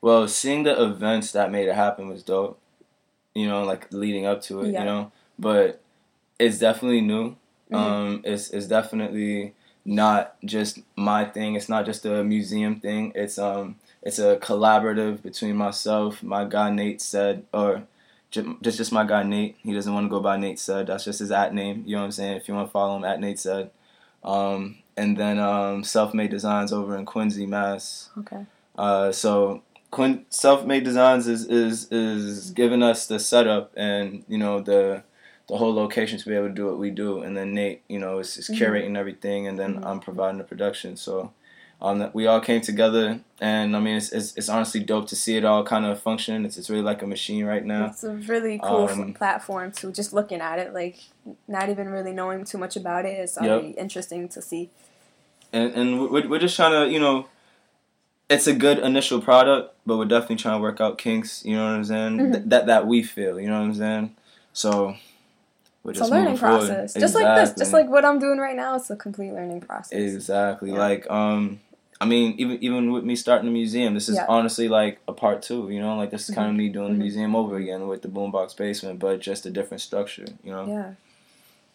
Well, 0.00 0.28
seeing 0.28 0.62
the 0.62 0.80
events 0.80 1.32
that 1.32 1.50
made 1.50 1.68
it 1.68 1.74
happen 1.74 2.08
was 2.08 2.22
dope. 2.22 2.61
You 3.34 3.48
know, 3.48 3.64
like 3.64 3.92
leading 3.92 4.26
up 4.26 4.42
to 4.42 4.61
it. 4.62 4.72
Yeah. 4.72 4.80
You 4.80 4.84
know, 4.84 5.12
but 5.38 5.81
it's 6.38 6.59
definitely 6.59 7.01
new. 7.01 7.37
Mhm. 7.70 7.77
Um. 7.77 8.20
It's 8.24 8.51
it's 8.51 8.66
definitely 8.66 9.55
not 9.85 10.37
just 10.44 10.81
my 10.96 11.24
thing. 11.24 11.55
It's 11.55 11.68
not 11.68 11.87
just 11.87 12.05
a 12.07 12.24
museum 12.24 12.81
thing. 12.81 13.12
It's 13.14 13.38
um. 13.38 13.77
It's 14.03 14.18
a 14.20 14.37
collaborative 14.37 15.22
between 15.22 15.57
myself, 15.57 16.22
my 16.22 16.44
guy 16.44 16.70
Nate 16.70 17.03
said, 17.03 17.44
or 17.53 17.83
just 18.31 18.46
just 18.62 18.92
my 18.92 19.05
guy 19.05 19.22
Nate. 19.24 19.57
He 19.62 19.72
doesn't 19.74 19.92
want 19.92 20.07
to 20.07 20.11
go 20.11 20.20
by 20.20 20.37
Nate 20.37 20.59
said. 20.61 20.87
That's 20.87 21.05
just 21.05 21.18
his 21.18 21.33
at 21.33 21.53
name. 21.53 21.83
You 21.85 21.96
know 21.96 22.03
what 22.03 22.07
I'm 22.07 22.12
saying? 22.12 22.37
If 22.37 22.48
you 22.48 22.55
want 22.55 22.68
to 22.68 22.72
follow 22.72 22.96
him, 22.96 23.05
at 23.05 23.20
Nate 23.20 23.38
said. 23.40 23.70
Um, 24.24 24.79
and 24.96 25.16
then 25.16 25.38
um, 25.38 25.85
Self 25.85 26.14
Made 26.14 26.31
Designs 26.31 26.72
over 26.72 26.96
in 26.96 27.05
Quincy, 27.07 27.46
Mass. 27.46 28.11
Okay. 28.18 28.46
Uh, 28.77 29.11
so 29.12 29.62
Quin- 29.90 30.24
Self 30.31 30.64
Made 30.64 30.85
Designs 30.85 31.27
is 31.27 31.44
is 31.46 31.90
is 31.90 32.51
giving 32.53 32.83
us 32.83 33.07
the 33.07 33.18
setup 33.18 33.72
and 33.77 34.24
you 34.29 34.38
know 34.38 34.61
the 34.61 35.03
the 35.48 35.56
whole 35.56 35.74
location 35.74 36.18
to 36.18 36.28
be 36.28 36.34
able 36.34 36.48
to 36.48 36.54
do 36.54 36.66
what 36.66 36.78
we 36.78 36.90
do, 36.90 37.22
and 37.22 37.37
then 37.37 37.54
Nate, 37.54 37.82
you 37.88 37.98
know, 37.98 38.18
is, 38.18 38.37
is 38.37 38.48
Mhm. 38.48 38.58
curating 38.58 38.96
everything, 38.96 39.46
and 39.46 39.58
then 39.58 39.76
Mhm. 39.76 39.87
I'm 39.87 40.00
providing 40.00 40.38
the 40.38 40.44
production. 40.44 40.96
So. 40.96 41.32
Um, 41.80 42.11
we 42.12 42.26
all 42.26 42.40
came 42.40 42.61
together, 42.61 43.20
and 43.40 43.76
I 43.76 43.78
mean, 43.78 43.94
it's, 43.94 44.11
it's, 44.11 44.37
it's 44.37 44.48
honestly 44.48 44.80
dope 44.80 45.06
to 45.11 45.14
see 45.14 45.37
it 45.37 45.44
all 45.44 45.62
kind 45.62 45.87
of 45.87 46.00
function. 46.02 46.44
It's, 46.44 46.58
it's 46.58 46.68
really 46.68 46.82
like 46.82 47.02
a 47.02 47.06
machine 47.06 47.44
right 47.44 47.64
now. 47.64 47.87
It's 47.87 48.02
a 48.02 48.14
really 48.16 48.58
cool 48.61 48.88
Um, 48.88 49.14
platform 49.14 49.70
to 49.78 49.92
just 49.92 50.12
looking 50.12 50.40
at 50.40 50.58
it, 50.58 50.74
like 50.74 50.96
not 51.46 51.68
even 51.68 51.88
really 51.88 52.12
knowing 52.12 52.44
too 52.44 52.58
much 52.58 52.74
about 52.74 53.04
it. 53.06 53.11
It's 53.11 53.38
already 53.38 53.76
interesting 53.78 54.28
to 54.30 54.42
see. 54.42 54.70
and 55.52 55.72
and 55.72 56.11
we're, 56.11 56.26
we're 56.26 56.40
just 56.40 56.56
trying 56.56 56.72
to 56.72 56.92
you 56.92 56.98
know 56.98 57.26
it's 58.28 58.48
a 58.48 58.52
good 58.54 58.78
initial 58.80 59.20
product 59.20 59.74
but 59.87 59.96
we're 59.98 60.04
definitely 60.04 60.34
trying 60.37 60.58
to 60.58 60.62
work 60.62 60.80
out 60.80 60.98
kinks 60.98 61.44
you 61.44 61.54
know 61.56 61.64
what 61.64 61.74
i'm 61.76 61.84
saying 61.84 62.18
Mhm. 62.18 62.32
Th- 62.32 62.44
that 62.46 62.66
that 62.66 62.87
we 62.88 63.02
feel 63.04 63.38
you 63.40 63.46
know 63.46 63.58
what 63.61 63.66
i'm 63.66 63.74
saying 63.74 64.16
so 64.52 64.96
It's 65.88 66.01
a 66.01 66.07
learning 66.07 66.38
process, 66.38 66.94
just 66.94 67.14
like 67.14 67.35
this, 67.37 67.55
just 67.59 67.72
like 67.72 67.88
what 67.88 68.05
I'm 68.05 68.18
doing 68.18 68.38
right 68.38 68.57
now. 68.57 68.77
It's 68.77 68.90
a 68.90 68.96
complete 68.96 69.33
learning 69.33 69.61
process. 69.62 69.92
exactly 70.14 70.70
Yeah. 70.72 70.79
like 70.79 71.11
um 71.11 71.61
i 72.01 72.05
mean 72.05 72.35
even 72.38 72.57
even 72.62 72.92
with 72.92 73.03
me 73.11 73.16
starting 73.16 73.46
the 73.46 73.53
museum 73.62 73.94
this 73.94 74.09
is 74.09 74.14
Yeah. 74.16 74.27
honestly 74.29 74.68
like 74.68 75.01
a 75.09 75.12
part 75.12 75.42
two 75.42 75.68
you 75.74 75.81
know 75.81 75.96
like 75.96 76.11
this 76.12 76.29
is 76.29 76.35
kind 76.35 76.48
of 76.51 76.55
me 76.55 76.68
doing 76.68 76.90
Mhm. 76.90 76.96
the 76.98 77.03
museum 77.07 77.35
over 77.35 77.57
again 77.57 77.88
with 77.88 78.03
the 78.03 78.09
boombox 78.16 78.57
basement 78.57 79.01
but 79.01 79.18
just 79.20 79.46
a 79.46 79.51
different 79.51 79.81
structure 79.81 80.27
you 80.44 80.53
know 80.53 80.64
Yeah, 80.66 80.90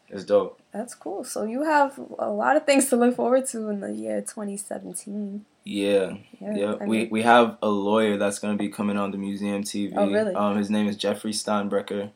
it's 0.10 0.24
dope 0.24 0.60
that's 0.72 0.96
cool. 0.96 1.24
So 1.24 1.44
you 1.44 1.62
have 1.76 2.00
a 2.18 2.30
lot 2.32 2.56
of 2.58 2.64
things 2.66 2.90
to 2.90 2.96
look 2.96 3.16
forward 3.16 3.46
to 3.54 3.58
in 3.70 3.80
the 3.82 3.92
year 3.94 4.22
2017. 4.22 5.46
yeah 5.66 6.16
Yeah, 6.42 6.56
Yeah, 6.56 6.74
I 6.82 6.86
we, 6.86 6.98
mean- 7.00 7.10
we 7.12 7.22
have 7.24 7.58
a 7.62 7.70
lawyer 7.70 8.18
that's 8.18 8.40
going 8.40 8.54
to 8.58 8.62
be 8.66 8.70
coming 8.70 8.98
on 8.98 9.12
the 9.12 9.18
museum 9.18 9.62
TV. 9.64 9.94
Oh, 9.96 10.10
really? 10.10 10.34
Um, 10.34 10.58
his 10.58 10.70
name 10.70 10.88
is 10.88 10.96
Jeffrey 10.98 11.32
Steinbrecher, 11.32 12.10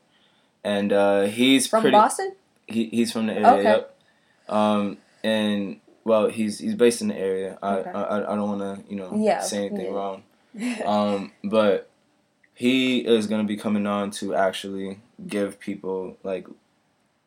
and 0.67 0.91
uh, 0.93 1.21
he's 1.23 1.67
from 1.67 1.81
pretty. 1.81 1.95
Boston. 1.95 2.33
He, 2.67 2.89
he's 2.89 3.11
from 3.13 3.27
the 3.27 3.33
area. 3.33 3.49
Okay. 3.53 3.63
Yep. 3.63 3.97
Um, 4.49 4.97
and 5.23 5.79
well, 6.03 6.27
he's 6.27 6.59
he's 6.59 6.75
based 6.75 7.01
in 7.01 7.07
the 7.07 7.17
area. 7.17 7.57
I 7.61 7.75
Okay. 7.77 7.91
I, 7.91 8.17
I 8.31 8.35
don't 8.35 8.49
want 8.59 8.61
to 8.61 8.89
you 8.91 8.97
know 8.99 9.11
Yeah, 9.15 9.39
say 9.41 9.65
anything 9.67 9.85
yeah. 9.87 9.91
wrong. 9.91 10.23
Um, 10.85 11.31
but 11.43 11.87
he 12.55 12.99
is 13.05 13.27
going 13.27 13.41
to 13.41 13.47
be 13.47 13.57
coming 13.57 13.85
on 13.85 14.09
to 14.19 14.33
actually 14.33 14.99
give 15.27 15.59
people 15.59 16.17
like 16.23 16.47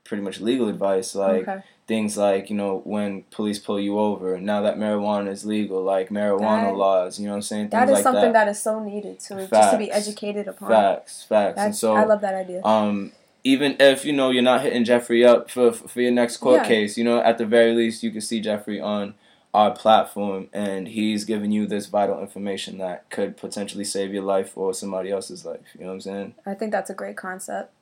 pretty 0.02 0.22
much 0.24 0.40
legal 0.40 0.68
advice, 0.68 1.14
like 1.14 1.46
okay. 1.46 1.62
things 1.86 2.16
like 2.16 2.50
you 2.50 2.56
know 2.56 2.80
when 2.84 3.22
police 3.30 3.60
pull 3.60 3.78
you 3.78 3.98
over 4.00 4.40
now 4.40 4.62
that 4.62 4.76
marijuana 4.76 5.28
is 5.30 5.44
legal 5.46 5.80
like 5.82 6.08
marijuana 6.08 6.70
That- 6.70 6.74
laws 6.76 7.20
you 7.20 7.26
know 7.26 7.32
what 7.32 7.36
i'm 7.36 7.42
saying 7.42 7.64
things 7.68 7.78
That 7.80 7.88
is 7.88 7.94
like 7.94 8.02
something 8.02 8.32
that. 8.32 8.46
that 8.46 8.48
is 8.48 8.60
so 8.60 8.82
needed 8.82 9.20
to 9.26 9.46
just 9.46 9.70
to 9.72 9.78
be 9.78 9.90
educated 9.92 10.48
upon. 10.48 10.68
facts 10.68 11.22
facts 11.28 11.58
and 11.58 11.76
so 11.76 11.94
I 11.94 12.04
love 12.04 12.20
that 12.22 12.34
idea. 12.34 12.60
um 12.64 13.12
even 13.44 13.76
if 13.80 14.04
you 14.04 14.12
know 14.12 14.30
you're 14.30 14.42
not 14.42 14.60
hitting 14.62 14.84
jeffrey 14.84 15.24
up 15.24 15.50
for 15.50 15.72
for 15.72 16.00
your 16.00 16.10
next 16.12 16.36
court 16.38 16.62
Yeah. 16.62 16.68
case 16.68 16.96
you 16.98 17.04
know 17.04 17.20
at 17.20 17.38
the 17.38 17.46
very 17.46 17.74
least 17.74 18.02
you 18.02 18.10
can 18.10 18.20
see 18.20 18.40
jeffrey 18.40 18.80
on 18.80 19.14
our 19.52 19.72
platform 19.72 20.48
and 20.52 20.86
he's 20.88 21.24
giving 21.24 21.50
you 21.50 21.66
this 21.66 21.86
vital 21.86 22.20
information 22.20 22.78
that 22.78 23.08
could 23.10 23.36
potentially 23.36 23.84
save 23.84 24.12
your 24.14 24.22
life 24.22 24.56
or 24.56 24.72
somebody 24.74 25.10
else's 25.10 25.44
life 25.44 25.60
you 25.74 25.80
know 25.80 25.88
what 25.88 25.94
i'm 25.94 26.00
saying 26.00 26.34
I 26.46 26.54
think 26.54 26.70
that's 26.72 26.90
a 26.90 26.94
great 26.94 27.16
concept, 27.16 27.72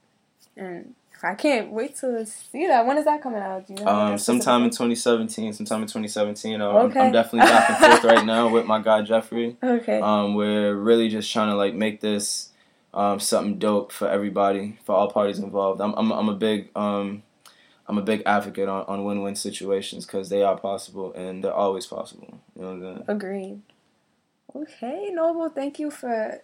and 0.57 0.95
I 1.23 1.35
can't 1.35 1.73
wait 1.73 1.97
to 1.97 2.25
see 2.25 2.69
that. 2.69 2.87
When 2.87 2.97
is 2.97 3.05
that 3.07 3.21
coming 3.21 3.41
out? 3.41 3.67
Do 3.67 3.75
you 3.75 3.81
know? 3.85 3.91
um, 3.91 3.99
like 4.11 4.15
a 4.15 4.19
specific 4.19 4.43
sometime 4.45 4.63
in 4.65 4.71
2017 4.71 5.53
sometime 5.53 5.83
in 5.83 5.89
2017 5.89 6.61
uh, 6.61 6.69
I'm, 6.71 6.77
Okay. 6.87 7.01
I'm 7.01 7.13
definitely 7.13 7.41
back 7.51 7.69
and 7.71 7.79
forth 7.79 8.05
right 8.05 8.25
now 8.25 8.49
with 8.55 8.67
my 8.67 8.81
guy 8.81 9.03
jeffrey 9.03 9.57
Okay. 9.63 10.01
Um, 10.01 10.35
we're 10.35 10.75
really 10.77 11.09
just 11.09 11.31
trying 11.33 11.49
to 11.51 11.57
like 11.57 11.75
make 11.75 12.01
this 12.01 12.51
um, 12.95 13.21
something 13.21 13.59
dope 13.59 13.93
for 13.93 14.09
everybody, 14.09 14.79
for 14.85 14.95
all 14.95 15.11
parties 15.11 15.39
involved. 15.39 15.81
I'm 15.81 15.95
I'm, 15.95 16.13
I'm 16.13 16.29
a 16.29 16.35
big 16.35 16.71
um, 16.77 17.23
I'm 17.87 17.99
a 17.99 18.03
big 18.03 18.23
advocate 18.27 18.69
on, 18.69 18.85
on 18.87 19.05
win-win 19.05 19.35
situations 19.35 20.05
because 20.05 20.29
they 20.29 20.43
are 20.43 20.57
possible 20.57 21.13
and 21.15 21.43
they're 21.43 21.53
always 21.53 21.87
possible. 21.87 22.41
You 22.55 22.63
know 22.63 22.69
what 22.69 22.75
I'm 22.75 22.83
saying? 22.83 23.05
Agreed. 23.09 23.63
Okay, 24.55 25.11
Noble, 25.13 25.49
thank 25.51 25.79
you 25.79 25.91
for 25.91 26.43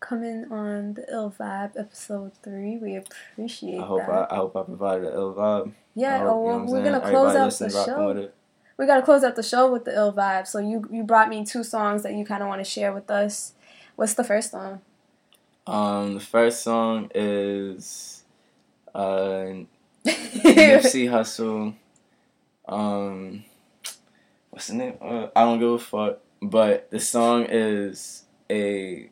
coming 0.00 0.46
on 0.50 0.94
the 0.94 1.04
Ill 1.10 1.34
Vibe 1.38 1.78
episode 1.78 2.32
three. 2.42 2.76
We 2.76 2.96
appreciate 2.96 3.80
I 3.80 3.86
hope 3.86 4.02
I, 4.02 4.06
that. 4.06 4.32
I 4.32 4.36
hope 4.36 4.56
I 4.56 4.62
provided 4.62 5.04
an 5.08 5.14
ill 5.14 5.34
vibe. 5.34 5.72
Yeah, 5.94 6.18
hope, 6.18 6.28
oh, 6.28 6.28
you 6.28 6.28
know 6.28 6.56
well, 6.56 6.58
we're 6.60 6.84
saying? 6.84 7.00
gonna 7.00 7.10
close 7.10 7.36
out 7.36 7.58
the 7.58 7.70
show. 7.70 8.30
We 8.76 8.86
gotta 8.86 9.02
close 9.02 9.22
out 9.22 9.36
the 9.36 9.42
show 9.42 9.70
with 9.70 9.84
the 9.84 9.94
Ill 9.94 10.12
Vibe. 10.12 10.46
So 10.46 10.58
you 10.58 10.88
you 10.90 11.04
brought 11.04 11.28
me 11.28 11.44
two 11.44 11.62
songs 11.62 12.02
that 12.02 12.14
you 12.14 12.24
kind 12.24 12.42
of 12.42 12.48
want 12.48 12.60
to 12.60 12.68
share 12.68 12.92
with 12.92 13.10
us. 13.10 13.54
What's 13.96 14.14
the 14.14 14.24
first 14.24 14.50
song? 14.50 14.80
Um, 15.66 16.14
the 16.14 16.20
first 16.20 16.62
song 16.62 17.10
is 17.14 18.22
uh, 18.94 19.46
Nipsey 20.06 21.08
Hussle. 21.08 21.74
Um, 22.66 23.44
what's 24.50 24.68
the 24.68 24.74
name? 24.74 24.94
Uh, 25.00 25.28
I 25.34 25.42
don't 25.42 25.58
give 25.58 25.70
a 25.70 25.78
fuck. 25.78 26.18
But 26.42 26.90
the 26.90 27.00
song 27.00 27.46
is 27.48 28.24
a 28.50 29.08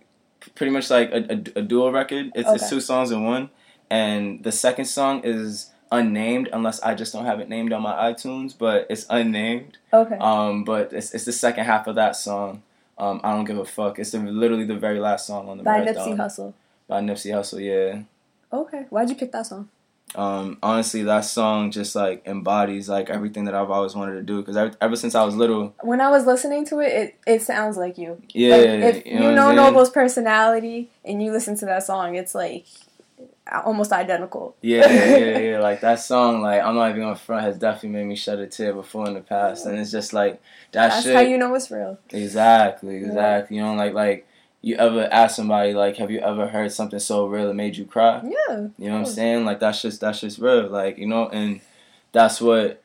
pretty 0.55 0.71
much 0.73 0.91
like 0.91 1.11
a, 1.11 1.33
a, 1.33 1.61
a 1.61 1.63
dual 1.63 1.91
record. 1.91 2.33
It's, 2.35 2.51
it's 2.51 2.69
two 2.69 2.81
songs 2.81 3.11
in 3.11 3.25
one, 3.25 3.49
and 3.89 4.43
the 4.45 4.53
second 4.53 4.85
song 4.85 5.23
is 5.25 5.71
unnamed 5.91 6.49
unless 6.53 6.81
I 6.81 6.95
just 6.95 7.13
don't 7.13 7.25
have 7.25 7.41
it 7.41 7.49
named 7.49 7.73
on 7.73 7.83
my 7.83 8.13
iTunes. 8.13 8.55
But 8.57 8.87
it's 8.91 9.07
unnamed. 9.09 9.79
okay. 9.93 10.17
Um, 10.17 10.65
but 10.65 10.93
it's 10.93 11.15
it's 11.15 11.25
the 11.25 11.33
second 11.33 11.65
half 11.65 11.87
of 11.87 11.95
that 11.95 12.17
song. 12.17 12.63
Um, 13.03 13.21
I 13.25 13.33
don't 13.33 13.45
give 13.45 13.59
a 13.59 13.65
fuck. 13.65 13.99
It's 13.99 14.13
the, 14.13 14.21
literally 14.21 14.65
the 14.65 14.77
very 14.77 15.01
last 15.01 15.27
song 15.27 15.49
on 15.49 15.59
the 15.59 15.65
By 15.65 15.81
marathon. 15.81 16.17
Nipsey 16.17 16.17
Hussle. 16.17 16.55
By 16.87 17.01
Nipsey 17.01 17.33
Hussle, 17.33 17.61
yeah. 17.61 18.03
Okay. 18.57 18.87
Why'd 18.91 19.09
you 19.11 19.17
pick 19.17 19.33
that 19.33 19.47
song? 19.47 19.69
Um, 20.15 20.59
honestly, 20.63 21.03
that 21.05 21.23
song 21.25 21.71
just 21.73 21.97
like 21.97 22.23
embodies 22.27 22.89
like 22.89 23.11
everything 23.11 23.47
that 23.47 23.55
I've 23.55 23.71
always 23.71 23.97
wanted 23.97 24.15
to 24.15 24.23
do. 24.23 24.39
Because 24.41 24.57
ever, 24.57 24.73
ever 24.81 24.95
since 24.95 25.17
I 25.17 25.25
was 25.25 25.35
little, 25.35 25.75
When 25.81 26.01
I 26.01 26.11
was 26.11 26.27
listening 26.27 26.65
to 26.67 26.79
it, 26.79 26.93
it, 26.93 27.17
it 27.27 27.43
sounds 27.43 27.77
like 27.77 27.99
you. 27.99 28.23
yeah, 28.29 28.57
Like, 28.57 28.67
if 28.69 29.07
you, 29.07 29.15
what 29.15 29.25
I'm 29.31 29.35
know? 29.35 29.53
Noble's 29.53 29.91
personality 29.91 30.91
and 31.05 31.21
you 31.21 31.33
listen 31.33 31.57
to 31.57 31.65
that 31.67 31.83
song, 31.83 32.15
it's 32.15 32.37
like 32.37 32.67
almost 33.61 33.93
identical. 33.93 34.57
Yeah, 34.63 34.89
yeah, 34.91 35.17
yeah, 35.17 35.39
yeah. 35.39 35.59
Like 35.61 35.81
that 35.83 35.97
song, 36.01 36.41
like 36.43 36.63
I'm 36.63 36.75
not 36.75 36.91
even 36.91 37.03
gonna 37.03 37.17
front, 37.17 37.45
has 37.45 37.59
definitely 37.59 37.91
made 37.91 38.07
me 38.07 38.17
shed 38.17 38.39
a 38.39 38.47
tear 38.47 38.73
before 38.73 39.07
in 39.09 39.15
the 39.15 39.21
past, 39.21 39.67
and 39.67 39.79
it's 39.79 39.91
just 39.91 40.13
like 40.13 40.41
that 40.73 40.89
That's 40.91 41.03
shit. 41.05 41.15
how 41.15 41.21
you 41.21 41.39
know 41.39 41.55
it's 41.55 41.71
real. 41.71 41.99
exactly, 42.11 42.99
Yeah. 42.99 43.07
exactly. 43.09 43.57
You 43.57 43.63
know, 43.63 43.75
like 43.75 43.95
like 43.95 44.27
you 44.63 44.77
ever 44.77 45.09
ask 45.11 45.37
somebody 45.37 45.75
like, 45.75 45.97
have 45.97 46.11
you 46.11 46.21
ever 46.21 46.47
heard 46.47 46.71
something 46.73 46.99
so 47.01 47.27
real 47.27 47.49
that 47.49 47.55
made 47.55 47.77
you 47.77 47.85
cry? 47.85 48.23
Yeah. 48.23 48.69
You 48.79 48.89
know 48.89 48.93
what 48.93 48.99
I'm 49.01 49.07
saying? 49.07 49.45
Like 49.45 49.59
that's 49.61 49.83
just 49.83 50.01
that's 50.01 50.21
just 50.21 50.39
real. 50.39 50.69
Like 50.69 50.99
you 50.99 51.07
know, 51.07 51.29
and 51.29 51.61
that's 52.13 52.41
what 52.41 52.83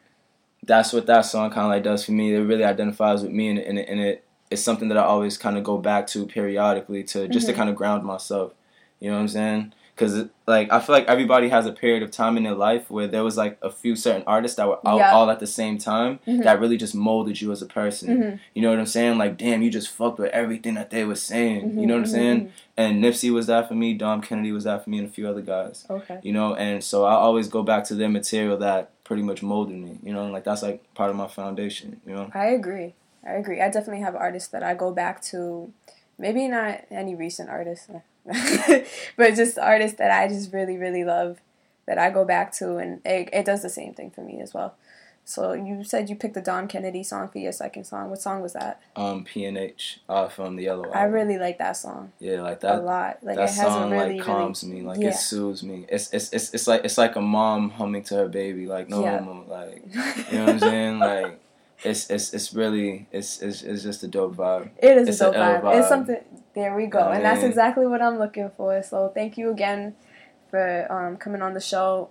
that's 0.64 0.92
what 0.92 1.06
that 1.06 1.22
song 1.22 1.50
kind 1.52 1.66
of 1.66 1.72
like 1.72 1.84
does 1.84 2.04
for 2.06 2.12
me. 2.12 2.34
It 2.34 2.40
really 2.40 2.64
identifies 2.64 3.22
with 3.22 3.32
me, 3.32 3.50
and 3.50 3.60
and 3.60 3.80
it, 3.80 3.88
and 3.90 4.00
it 4.00 4.24
it's 4.50 4.62
something 4.62 4.88
that 4.90 4.98
I 4.98 5.04
always 5.04 5.38
kind 5.38 5.58
of 5.58 5.64
go 5.64 5.78
back 5.78 6.08
to 6.08 6.26
periodically 6.26 7.04
to 7.04 7.28
just 7.28 7.46
Mhm. 7.46 7.50
to 7.52 7.56
kind 7.56 7.70
of 7.70 7.76
ground 7.76 8.04
myself. 8.04 8.54
You 9.00 9.10
know 9.10 9.16
what 9.18 9.22
I'm 9.22 9.28
saying? 9.28 9.74
Because 9.98 10.28
like 10.46 10.72
I 10.72 10.80
feel 10.80 10.94
like 10.94 11.08
everybody 11.08 11.50
has 11.50 11.66
a 11.66 11.72
period 11.72 12.04
of 12.04 12.12
time 12.12 12.38
in 12.38 12.44
their 12.44 12.54
life 12.54 12.92
where 12.92 13.08
there 13.08 13.24
was 13.24 13.36
like 13.36 13.58
a 13.64 13.72
few 13.72 13.96
certain 13.96 14.22
artists 14.28 14.56
that 14.58 14.68
were 14.68 14.78
out 14.88 14.98
Yeah. 15.00 15.12
all 15.12 15.32
at 15.32 15.40
the 15.40 15.48
same 15.48 15.80
time 15.80 16.20
Mhm. 16.28 16.44
that 16.44 16.60
really 16.60 16.78
just 16.78 16.94
molded 16.94 17.42
you 17.42 17.52
as 17.52 17.64
a 17.64 17.66
person. 17.66 18.08
Mhm. 18.22 18.40
You 18.54 18.62
know 18.62 18.70
what 18.70 18.78
I'm 18.80 18.86
saying? 18.86 19.18
Like 19.18 19.38
damn, 19.38 19.64
you 19.64 19.72
just 19.72 19.90
fucked 19.90 20.20
with 20.20 20.30
everything 20.32 20.76
that 20.76 20.92
they 20.92 21.04
were 21.04 21.16
saying. 21.16 21.80
You 21.80 21.88
know 21.88 21.96
what 21.96 22.02
I'm 22.02 22.06
Mhm, 22.06 22.12
saying? 22.12 22.42
mhm, 22.42 22.50
And 22.78 23.04
Nipsey 23.04 23.34
was 23.34 23.48
that 23.48 23.68
for 23.68 23.74
me. 23.74 23.96
Dom 23.96 24.22
Kennedy 24.22 24.52
was 24.52 24.66
that 24.66 24.84
for 24.84 24.92
me, 24.92 25.00
and 25.00 25.08
a 25.08 25.12
few 25.12 25.28
other 25.28 25.42
guys. 25.42 25.86
Okay. 25.90 26.20
you 26.22 26.32
know 26.32 26.54
and 26.54 26.84
so 26.84 27.06
i 27.06 27.14
always 27.14 27.48
go 27.48 27.64
back 27.64 27.84
to 27.86 27.96
their 27.96 28.10
material 28.10 28.56
that 28.58 28.92
pretty 29.04 29.24
much 29.24 29.42
molded 29.42 29.76
me 29.78 29.98
you 30.04 30.14
know 30.14 30.26
like 30.28 30.44
that's 30.44 30.62
like 30.62 30.82
part 30.94 31.10
of 31.10 31.16
my 31.16 31.28
foundation 31.28 32.00
you 32.06 32.14
know 32.14 32.30
I 32.36 32.48
agree. 32.48 32.94
I 33.26 33.32
agree. 33.34 33.60
I 33.62 33.70
definitely 33.70 34.02
have 34.02 34.16
artists 34.16 34.50
that 34.50 34.62
I 34.64 34.74
go 34.76 34.92
back 34.92 35.22
to. 35.32 35.72
Maybe 36.20 36.48
not 36.48 36.82
any 36.90 37.14
recent 37.14 37.48
artists, 37.50 37.88
but 39.18 39.36
just 39.36 39.58
artists 39.58 39.98
that 39.98 40.12
I 40.12 40.28
just 40.28 40.54
really, 40.54 40.78
really 40.78 41.04
love 41.04 41.40
that 41.86 41.98
I 41.98 42.10
go 42.10 42.26
back 42.26 42.52
to, 42.54 42.78
and 42.78 43.02
it, 43.06 43.30
it 43.32 43.46
does 43.46 43.62
the 43.62 43.70
same 43.70 43.94
thing 43.94 44.12
for 44.12 44.22
me 44.22 44.42
as 44.42 44.54
well. 44.54 44.76
So 45.24 45.52
you 45.52 45.84
said 45.84 46.10
you 46.10 46.16
picked 46.16 46.36
the 46.36 46.42
Dom 46.42 46.70
Kennedy 46.70 47.04
song 47.04 47.28
for 47.28 47.38
your 47.38 47.52
second 47.52 47.84
song. 47.84 48.10
What 48.10 48.22
song 48.22 48.42
was 48.42 48.54
that? 48.54 48.80
um 48.96 49.26
pnh 49.26 49.98
uh 50.08 50.30
from 50.30 50.56
the 50.56 50.64
yellow 50.64 50.90
I 50.92 51.04
really 51.04 51.38
like 51.38 51.58
that 51.58 51.74
song 51.74 52.14
yeah 52.20 52.42
like 52.42 52.62
that 52.62 52.76
a 52.76 52.82
lot. 52.82 53.18
Like 53.22 53.36
that 53.36 53.50
it 53.50 53.56
has 53.56 53.68
song 53.68 53.92
a 53.92 53.96
really, 53.96 54.18
like 54.18 54.26
calms 54.26 54.64
really 54.64 54.82
me 54.82 54.88
like 54.88 55.00
yeah. 55.02 55.10
it 55.10 55.16
soothes 55.16 55.64
me 55.64 55.86
it's, 55.90 56.12
it's 56.14 56.32
it's 56.32 56.54
it's 56.54 56.66
like 56.66 56.86
it's 56.86 56.98
like 56.98 57.16
a 57.18 57.22
mom 57.22 57.72
humming 57.72 58.04
to 58.04 58.16
her 58.16 58.30
baby 58.30 58.66
like 58.68 58.88
no 58.90 59.04
Yeah. 59.04 59.20
homo 59.20 59.46
like 59.50 59.84
you 60.32 60.38
know 60.40 60.46
what 60.46 60.50
i'm 60.54 60.60
saying 60.60 61.00
like 61.12 61.40
it's 61.84 62.10
it's 62.10 62.34
it's 62.34 62.54
really 62.54 63.06
it's 63.12 63.42
it's, 63.42 63.62
it's 63.62 63.84
just 63.84 64.02
a 64.04 64.08
dope 64.08 64.36
vibe 64.36 64.70
It 64.82 64.98
is 64.98 65.10
It's 65.10 65.22
a 65.22 65.30
a 65.30 65.34
dope 65.34 65.36
L 65.42 65.62
vibe. 65.62 65.80
It's 65.80 65.90
something. 65.90 66.18
There 66.58 66.76
we 66.76 66.88
go, 66.88 67.12
and 67.12 67.24
that's 67.24 67.44
exactly 67.44 67.86
what 67.86 68.02
I'm 68.02 68.18
looking 68.18 68.50
for. 68.58 68.82
So 68.82 69.12
thank 69.14 69.38
you 69.38 69.52
again 69.52 69.96
for 70.50 70.92
um, 70.92 71.18
coming 71.18 71.44
on 71.44 71.54
the 71.54 71.62
show. 71.62 72.10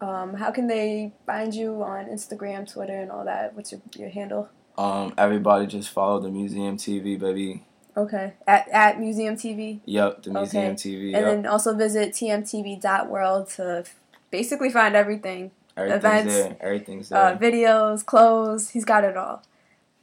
Um, 0.00 0.34
how 0.34 0.52
can 0.52 0.68
they 0.68 1.12
find 1.26 1.52
you 1.52 1.82
on 1.82 2.06
Instagram, 2.06 2.72
Twitter, 2.72 2.96
and 2.96 3.10
all 3.10 3.24
that? 3.24 3.54
What's 3.56 3.72
your 3.72 3.80
your 3.96 4.10
handle? 4.10 4.48
um 4.78 5.12
everybody 5.18 5.66
just 5.66 5.88
follow 5.90 6.20
the 6.20 6.30
museum 6.30 6.76
tv 6.76 7.18
baby 7.18 7.64
Okay, 7.96 8.34
at 8.46 8.68
at 8.68 9.00
Museum 9.00 9.34
TV, 9.34 9.80
yep 9.84 10.22
the 10.22 10.30
museum 10.30 10.74
Okay. 10.74 10.74
tv 10.74 11.02
and 11.06 11.10
yep. 11.10 11.24
then 11.24 11.46
also 11.46 11.74
visit 11.74 12.12
tmtv.world 12.12 13.48
to 13.56 13.84
basically 14.30 14.70
find 14.70 14.94
everything. 14.94 15.50
Everything's 15.76 16.04
Events, 16.04 16.34
there. 16.34 16.56
Everything's 16.60 17.08
there. 17.08 17.34
Uh, 17.34 17.36
videos, 17.36 18.06
clothes, 18.06 18.70
he's 18.70 18.84
got 18.84 19.02
it 19.02 19.16
all. 19.16 19.42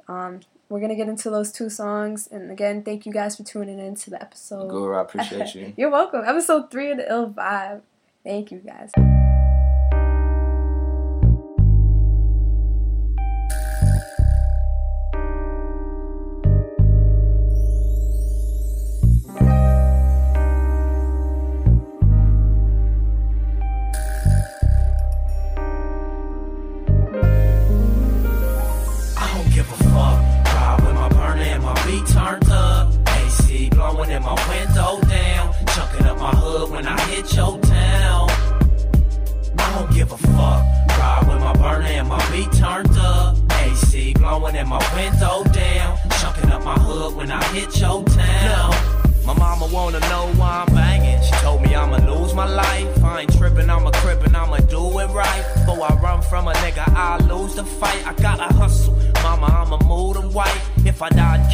Um, 0.10 0.42
we're 0.70 0.80
gonna 0.80 0.96
get 0.96 1.08
into 1.08 1.30
those 1.30 1.52
two 1.52 1.70
songs, 1.70 2.28
and 2.32 2.52
again, 2.52 2.84
thank 2.84 3.06
you 3.06 3.12
guys 3.12 3.36
for 3.36 3.44
tuning 3.44 3.80
in 3.80 3.96
to 3.96 4.10
the 4.10 4.22
episode. 4.22 4.70
Guru, 4.70 4.96
I 4.98 5.02
appreciate 5.02 5.56
you. 5.56 5.74
You're 5.78 5.92
welcome. 5.92 6.24
Episode 6.26 6.72
three 6.72 6.92
of 6.92 6.98
the 6.98 7.10
Ill 7.10 7.30
Vibe. 7.30 7.82
Thank 8.24 8.52
you 8.52 8.60
guys. 8.60 8.92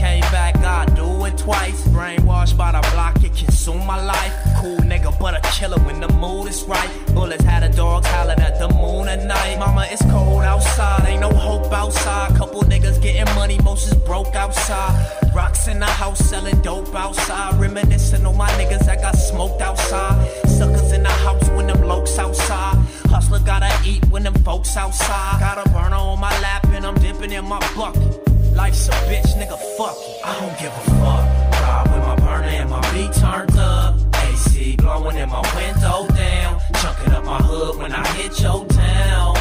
Came 0.02 0.22
back, 0.32 0.58
I'd 0.58 0.96
do 0.96 1.26
it 1.26 1.38
twice. 1.38 1.80
Brainwashed 1.90 2.58
by 2.58 2.72
the 2.72 2.82
block, 2.92 3.24
it 3.24 3.36
consumed 3.36 3.86
my 3.86 4.04
life. 4.04 4.34
Cool 4.60 4.80
nigga, 4.92 5.12
but 5.20 5.34
a 5.40 5.42
killer 5.56 5.78
when 5.86 6.00
the 6.00 6.10
mood 6.24 6.48
is 6.48 6.64
right. 6.64 6.90
Bullets 7.14 7.44
had 7.44 7.62
a 7.62 7.72
dog 7.72 8.04
howling 8.06 8.40
at 8.40 8.58
the 8.58 8.70
moon 8.82 9.08
at 9.08 9.24
night. 9.26 9.60
Mama, 9.60 9.86
it's 9.92 10.02
cold 10.14 10.42
outside, 10.42 11.06
ain't 11.08 11.22
no 11.22 11.32
hope 11.32 11.72
outside. 11.72 12.36
Couple 12.36 12.62
niggas 12.64 13.00
getting 13.00 13.32
money, 13.36 13.60
most 13.64 13.92
is 13.92 13.98
broke 14.10 14.34
outside. 14.34 14.94
Rocks 15.36 15.68
in 15.68 15.78
the 15.80 15.92
house 16.02 16.20
selling 16.30 16.60
dope 16.62 16.96
outside. 16.96 17.60
Reminiscing 17.60 18.26
on 18.26 18.36
my 18.36 18.50
niggas 18.60 18.86
that 18.88 19.02
got 19.02 19.16
smoked 19.16 19.62
outside. 19.62 20.18
Suckers 20.48 20.92
in 20.94 21.04
the 21.04 21.16
house 21.26 21.48
when 21.50 21.68
them 21.68 21.82
lokes 21.92 22.18
outside. 22.18 22.76
Hustler 23.14 23.40
gotta 23.46 23.72
eat 23.86 24.04
when 24.10 24.24
them 24.24 24.34
folks 24.50 24.76
outside. 24.76 25.40
Got 25.40 25.64
a 25.64 25.70
burner 25.70 26.02
on 26.10 26.20
my 26.20 26.34
lap 26.42 26.66
and 26.70 26.88
I'm 26.88 26.96
dipping 26.96 27.32
in 27.32 27.46
my 27.46 27.60
bucket. 27.76 28.31
Life's 28.62 28.90
a 28.90 28.92
bitch, 29.10 29.34
nigga, 29.40 29.58
fuck 29.76 29.98
it. 29.98 30.22
I 30.24 30.40
don't 30.40 30.56
give 30.60 30.72
a 30.72 30.84
fuck. 31.02 31.26
Ride 31.64 31.88
with 31.92 32.04
my 32.06 32.16
burner 32.18 32.54
and 32.62 32.70
my 32.70 32.80
beat 32.94 33.12
turned 33.12 33.58
up. 33.58 33.96
AC 34.26 34.76
blowing 34.76 35.18
in 35.18 35.30
my 35.30 35.42
window 35.56 36.06
down. 36.16 36.62
Chunking 36.76 37.12
up 37.12 37.26
my 37.26 37.40
hood 37.40 37.80
when 37.80 37.92
I 37.92 38.06
hit 38.10 38.40
your 38.40 38.64
town. 38.68 39.36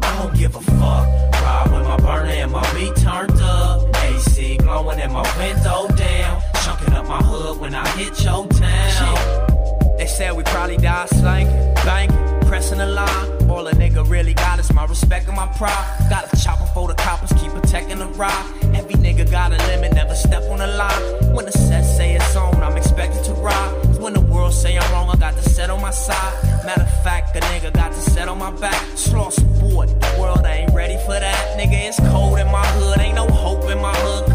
I 0.00 0.10
don't 0.16 0.34
give 0.36 0.54
a 0.54 0.60
fuck. 0.60 1.06
Ride 1.42 1.70
with 1.72 1.88
my 1.88 1.96
burner 1.96 2.30
and 2.30 2.52
my 2.52 2.72
beat 2.72 2.94
turned 2.94 3.40
up. 3.40 3.82
AC 4.04 4.58
blowing 4.58 5.00
in 5.00 5.10
my 5.10 5.26
window 5.36 5.88
down. 5.96 6.40
Chunking 6.62 6.94
up 6.94 7.08
my 7.08 7.20
hood 7.20 7.58
when 7.58 7.74
I 7.74 7.84
hit 7.98 8.22
your 8.22 8.46
town. 8.46 9.96
They 9.98 10.06
said 10.06 10.36
we 10.36 10.44
probably 10.44 10.76
die 10.76 11.06
slanking, 11.06 11.74
banking, 11.84 12.37
pressing 12.48 12.78
the 12.78 12.86
line. 12.86 13.50
All 13.50 13.66
a 13.66 13.72
nigga 13.72 14.08
really 14.08 14.34
got 14.34 14.58
is 14.58 14.72
my 14.72 14.86
respect 14.86 15.28
and 15.28 15.36
my 15.36 15.46
pride. 15.58 15.86
Got 16.08 16.32
a 16.32 16.36
chopper 16.42 16.66
for 16.74 16.88
the 16.88 16.94
coppers, 16.94 17.32
keep 17.40 17.52
protecting 17.52 17.98
the 17.98 18.06
ride. 18.06 18.46
Every 18.74 18.94
nigga 18.94 19.30
got 19.30 19.52
a 19.52 19.58
limit, 19.68 19.92
never 19.92 20.14
step 20.14 20.42
on 20.50 20.58
the 20.58 20.66
line. 20.66 21.34
When 21.34 21.44
the 21.44 21.52
set 21.52 21.84
say 21.84 22.14
it's 22.16 22.34
on, 22.34 22.54
I'm 22.62 22.76
expected 22.76 23.22
to 23.24 23.34
ride. 23.34 23.72
when 24.00 24.14
the 24.14 24.20
world 24.20 24.54
say 24.54 24.78
I'm 24.78 24.90
wrong, 24.92 25.10
I 25.10 25.16
got 25.16 25.34
to 25.36 25.42
set 25.42 25.68
on 25.70 25.82
my 25.82 25.90
side. 25.90 26.32
Matter 26.64 26.82
of 26.82 27.02
fact, 27.04 27.36
a 27.36 27.40
nigga 27.40 27.72
got 27.72 27.92
to 27.92 28.00
set 28.00 28.28
on 28.28 28.38
my 28.38 28.50
back. 28.50 28.80
Slauson 28.94 29.48
boy, 29.60 29.86
the 29.86 30.16
world 30.18 30.44
ain't 30.46 30.72
ready 30.72 30.96
for 31.04 31.18
that. 31.20 31.58
Nigga, 31.58 31.88
it's 31.88 32.00
cold 32.10 32.38
in 32.38 32.50
my 32.50 32.66
hood, 32.66 32.98
ain't 32.98 33.16
no 33.16 33.26
hope 33.26 33.64
in 33.70 33.80
my 33.80 33.94
hood. 33.94 34.27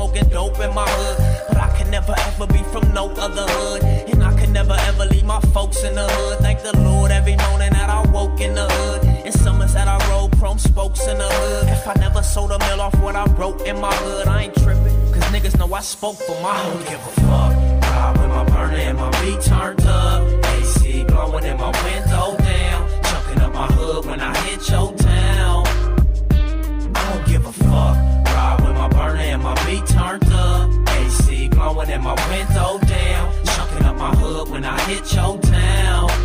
Smoking 0.00 0.28
dope 0.30 0.58
in 0.60 0.74
my 0.74 0.88
hood. 0.88 1.16
But 1.48 1.58
I 1.58 1.68
can 1.76 1.90
never 1.90 2.14
ever 2.28 2.46
be 2.46 2.62
from 2.72 2.84
no 2.94 3.10
other 3.26 3.46
hood. 3.54 3.82
And 4.10 4.24
I 4.24 4.32
can 4.40 4.50
never 4.50 4.76
ever 4.88 5.04
leave 5.12 5.24
my 5.24 5.40
folks 5.54 5.82
in 5.82 5.94
the 5.94 6.06
hood. 6.08 6.38
Thank 6.38 6.62
the 6.62 6.74
Lord 6.78 7.10
every 7.10 7.36
morning 7.36 7.72
that 7.78 7.90
I 7.90 8.00
woke 8.10 8.40
in 8.40 8.54
the 8.54 8.66
hood. 8.66 9.26
In 9.26 9.32
summers 9.32 9.74
that 9.74 9.88
I 9.88 9.98
rode 10.10 10.32
chrome 10.38 10.58
spokes 10.58 11.06
in 11.06 11.18
the 11.18 11.28
hood. 11.28 11.68
If 11.68 11.86
I 11.86 11.94
never 12.06 12.22
sold 12.22 12.50
a 12.50 12.58
mill 12.66 12.80
off 12.80 12.94
what 13.02 13.14
I 13.14 13.26
wrote 13.38 13.60
in 13.66 13.78
my 13.78 13.94
hood, 13.94 14.26
I 14.26 14.44
ain't 14.44 14.54
tripping. 14.62 14.96
Cause 15.12 15.26
niggas 15.34 15.58
know 15.58 15.70
I 15.74 15.80
spoke 15.80 16.16
for 16.16 16.40
my 16.40 16.54
hood. 16.54 16.66
I 16.66 16.74
don't 16.74 16.88
give 16.92 17.02
a 17.10 17.12
fuck. 17.26 17.52
Ride 17.92 18.16
with 18.20 18.30
my 18.36 18.44
burner 18.52 18.82
and 18.88 18.96
my 18.96 19.10
beat 19.20 19.40
turned 19.42 19.84
up. 19.84 20.20
AC 20.54 21.04
blowing 21.04 21.44
in 21.44 21.56
my 21.58 21.72
window 21.84 22.26
down. 22.38 22.80
Chunking 23.08 23.40
up 23.42 23.52
my 23.52 23.66
hood 23.76 24.06
when 24.06 24.20
I 24.20 24.34
hit 24.46 24.66
your 24.70 24.94
town. 24.94 25.09
And 29.70 29.86
beat 29.86 29.94
turned 29.94 30.32
up. 30.32 30.70
AC 30.88 31.48
blowing 31.48 31.90
in 31.90 32.02
my 32.02 32.14
window 32.30 32.78
down. 32.86 33.32
Chunking 33.44 33.86
up 33.86 33.96
my 33.96 34.14
hood 34.14 34.50
when 34.50 34.64
I 34.64 34.78
hit 34.82 35.12
your 35.12 35.38
town. 35.38 36.19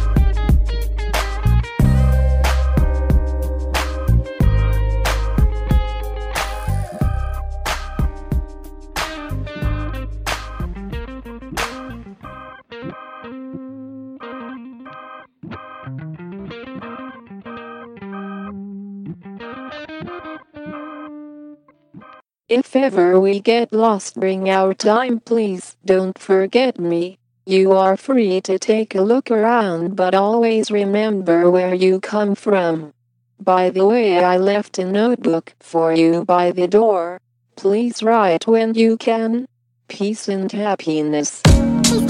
If 22.56 22.74
ever 22.74 23.20
we 23.20 23.42
get 23.42 23.74
lost 23.74 24.18
during 24.18 24.50
our 24.50 24.74
time, 24.74 25.20
please 25.20 25.76
don't 25.84 26.18
forget 26.18 26.80
me. 26.80 27.20
You 27.46 27.74
are 27.74 27.98
free 27.98 28.40
to 28.48 28.58
take 28.58 28.96
a 28.96 29.02
look 29.02 29.30
around, 29.30 29.98
but 29.98 30.16
always 30.16 30.72
remember 30.72 31.52
where 31.52 31.74
you 31.74 32.00
come 32.00 32.34
from. 32.34 32.94
By 33.42 33.72
the 33.72 33.86
way, 33.86 34.24
I 34.24 34.38
left 34.38 34.80
a 34.80 34.86
notebook 34.86 35.54
for 35.60 35.92
you 35.92 36.24
by 36.24 36.52
the 36.52 36.70
door. 36.70 37.20
Please 37.58 38.02
write 38.02 38.48
when 38.48 38.74
you 38.74 38.96
can. 38.96 39.48
Peace 39.90 40.30
and 40.30 40.50
happiness. 40.50 41.42
Peace 41.44 42.08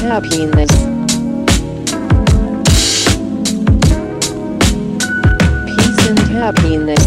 and 0.00 0.08
happiness. 0.08 0.91
Happiness. 6.42 7.04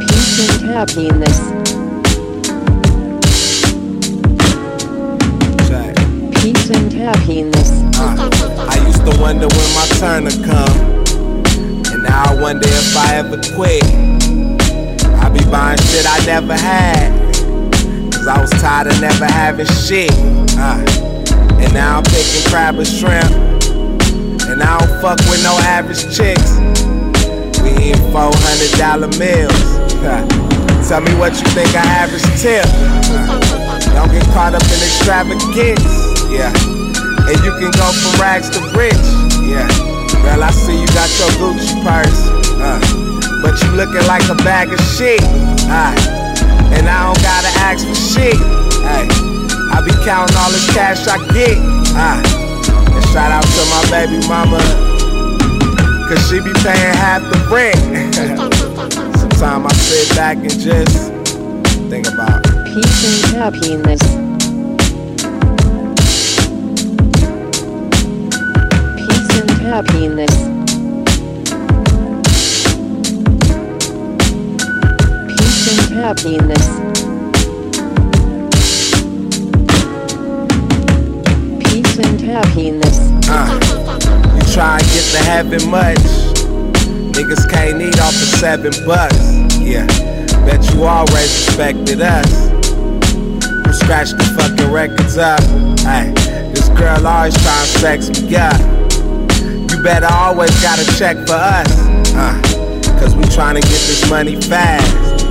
Peace 0.00 0.38
and 0.44 0.68
happiness. 0.68 1.38
Check. 5.66 5.96
Peace 6.34 6.70
and 6.72 6.92
happiness. 6.92 7.70
I 7.96 8.86
used 8.86 9.06
to 9.06 9.18
wonder 9.18 9.48
when 9.48 9.70
my 9.72 9.86
turn 9.98 10.24
to 10.26 10.36
come. 10.44 11.94
And 11.94 12.02
now 12.02 12.24
I 12.24 12.38
wonder 12.38 12.68
if 12.68 12.94
I 12.98 13.14
ever 13.14 13.40
quit. 13.56 13.82
I 15.22 15.30
be 15.30 15.42
buying 15.50 15.78
shit 15.78 16.04
I 16.06 16.22
never 16.26 16.52
had. 16.54 17.32
Cause 18.12 18.26
I 18.26 18.38
was 18.42 18.50
tired 18.60 18.88
of 18.88 19.00
never 19.00 19.24
having 19.24 19.64
shit. 19.64 20.12
Uh, 20.58 20.84
and 21.58 21.72
now 21.72 21.96
I'm 21.96 22.04
picking 22.04 22.50
crab 22.50 22.74
and 22.74 22.86
shrimp. 22.86 23.43
And 24.54 24.62
I 24.62 24.78
don't 24.78 25.00
fuck 25.02 25.18
with 25.26 25.42
no 25.42 25.58
average 25.66 26.06
chicks. 26.14 26.62
We 27.58 27.74
eating 27.90 28.06
$400 28.14 29.18
meals. 29.18 29.74
Uh, 30.04 30.20
tell 30.84 31.00
me 31.00 31.16
what 31.16 31.32
you 31.32 31.48
think 31.56 31.72
I 31.72 31.80
average 31.80 32.20
tip. 32.36 32.68
Don't 33.96 34.12
get 34.12 34.20
caught 34.36 34.52
up 34.52 34.60
in 34.68 34.80
extravagance. 34.84 35.80
Yeah. 36.28 36.52
And 37.24 37.40
you 37.40 37.56
can 37.56 37.72
go 37.72 37.88
from 37.88 38.20
rags 38.20 38.52
to 38.52 38.60
rich. 38.76 38.92
Yeah. 39.48 39.64
Girl, 40.20 40.44
I 40.44 40.52
see 40.52 40.76
you 40.76 40.86
got 40.92 41.08
your 41.16 41.32
Gucci 41.40 41.72
purse. 41.80 42.28
Uh, 42.60 42.76
but 43.40 43.56
you 43.64 43.72
looking 43.72 44.04
like 44.06 44.28
a 44.28 44.36
bag 44.44 44.68
of 44.76 44.80
shit. 44.92 45.24
Uh, 45.72 45.96
and 46.76 46.84
I 46.84 47.08
don't 47.08 47.22
gotta 47.24 47.48
ask 47.64 47.80
for 47.88 47.96
shit. 47.96 48.36
Hey, 48.84 49.08
I 49.72 49.80
be 49.80 49.90
counting 50.04 50.36
all 50.36 50.52
this 50.52 50.68
cash 50.76 51.08
I 51.08 51.16
get. 51.32 51.56
Uh, 51.96 52.43
shout 53.14 53.30
out 53.30 53.44
to 53.44 53.64
my 53.70 53.82
baby 53.90 54.18
mama. 54.26 54.58
Cause 56.08 56.28
she 56.28 56.40
be 56.40 56.52
paying 56.64 56.94
half 56.96 57.22
the 57.22 57.38
rent. 57.48 57.78
Sometimes 59.16 59.66
I 59.66 59.72
sit 59.74 60.16
back 60.16 60.36
and 60.38 60.50
just 60.50 61.12
think 61.88 62.08
about 62.08 62.42
peace 62.74 63.04
and 63.06 63.36
happiness. 63.36 64.02
Peace 68.98 69.30
and 69.38 69.50
happiness. 69.62 70.34
Peace 75.30 75.68
and 75.70 75.94
happiness. 76.02 76.64
Peace 81.62 81.98
and 81.98 82.20
happiness. 82.20 83.03
Uh, 83.28 83.58
you 84.36 84.52
try 84.52 84.78
and 84.78 84.86
get 84.92 85.04
to 85.12 85.18
heaven 85.18 85.70
much. 85.70 85.98
Niggas 87.14 87.48
can't 87.50 87.80
eat 87.80 87.98
off 88.00 88.14
of 88.14 88.28
seven 88.38 88.72
bucks. 88.86 89.16
Yeah, 89.58 89.86
bet 90.44 90.62
you 90.74 90.84
always 90.84 91.14
respected 91.14 92.00
us. 92.00 92.50
We 93.66 93.72
scratch 93.72 94.10
the 94.10 94.24
fucking 94.36 94.70
records 94.70 95.16
up. 95.16 95.40
Hey, 95.80 96.12
this 96.52 96.68
girl 96.70 97.06
always 97.06 97.34
trying 97.42 97.66
to 97.66 97.78
sex 97.78 98.10
me 98.10 98.36
up. 98.36 98.60
You 99.70 99.82
better 99.82 100.08
always 100.10 100.50
got 100.62 100.78
a 100.78 100.98
check 100.98 101.16
for 101.26 101.34
us. 101.34 101.70
Uh, 102.14 102.40
cause 103.00 103.14
we 103.16 103.24
trying 103.24 103.54
to 103.54 103.62
get 103.62 103.70
this 103.70 104.08
money 104.10 104.40
fast. 104.40 105.24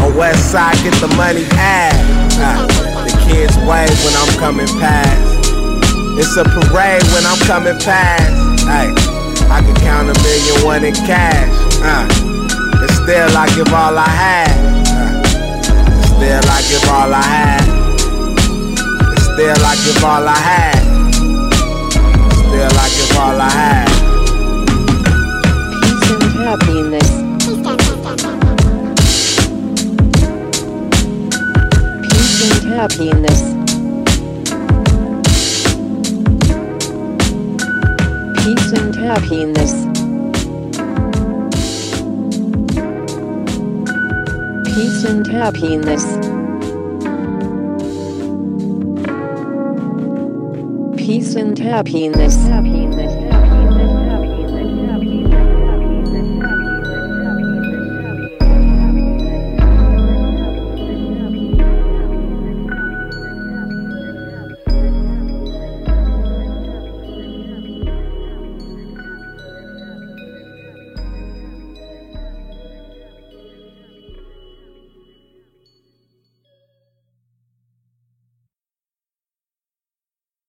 On 0.00 0.16
West 0.16 0.50
Side, 0.50 0.76
get 0.82 0.94
the 1.00 1.08
money 1.16 1.44
ass. 1.52 2.36
Uh, 2.38 2.66
the 3.04 3.32
kids 3.32 3.56
wave 3.58 4.04
when 4.04 4.14
I'm 4.16 4.38
coming 4.38 4.66
past. 4.80 5.31
It's 6.14 6.36
a 6.36 6.44
parade 6.44 7.02
when 7.12 7.24
I'm 7.24 7.38
coming 7.48 7.78
past. 7.80 8.60
Hey, 8.68 8.92
I 9.48 9.62
can 9.64 9.74
count 9.76 10.08
a 10.08 10.14
million 10.22 10.64
one 10.64 10.84
in 10.84 10.94
cash. 10.94 11.48
Uh, 11.80 12.06
and 12.80 12.90
still 12.90 13.36
I 13.36 13.46
give 13.56 13.72
all 13.72 13.96
I 13.96 14.08
had. 14.08 14.52
Uh, 14.92 15.22
still 16.04 16.44
I 16.44 16.60
give 16.68 16.84
all 16.88 17.12
I 17.12 17.22
had. 17.22 17.64
And 19.08 19.18
still 19.18 19.56
I 19.64 19.74
give 19.84 20.04
all 20.04 20.28
I 20.28 20.36
had. 20.36 20.82
And 22.20 22.32
still 22.32 22.76
I 22.76 22.88
give 22.92 23.16
all 23.16 23.40
I 23.40 23.42
happiness. 23.50 24.02
Peace 25.80 26.24
and 26.24 26.44
happiness. 26.44 27.08
Peace 32.10 32.64
and 32.64 32.74
happiness. 32.74 33.31
Peace 44.74 45.04
and 45.04 45.26
happiness. 45.26 46.04
Peace 50.96 51.34
and 51.34 51.58
happiness. 51.58 52.36
Happiness. 52.46 53.21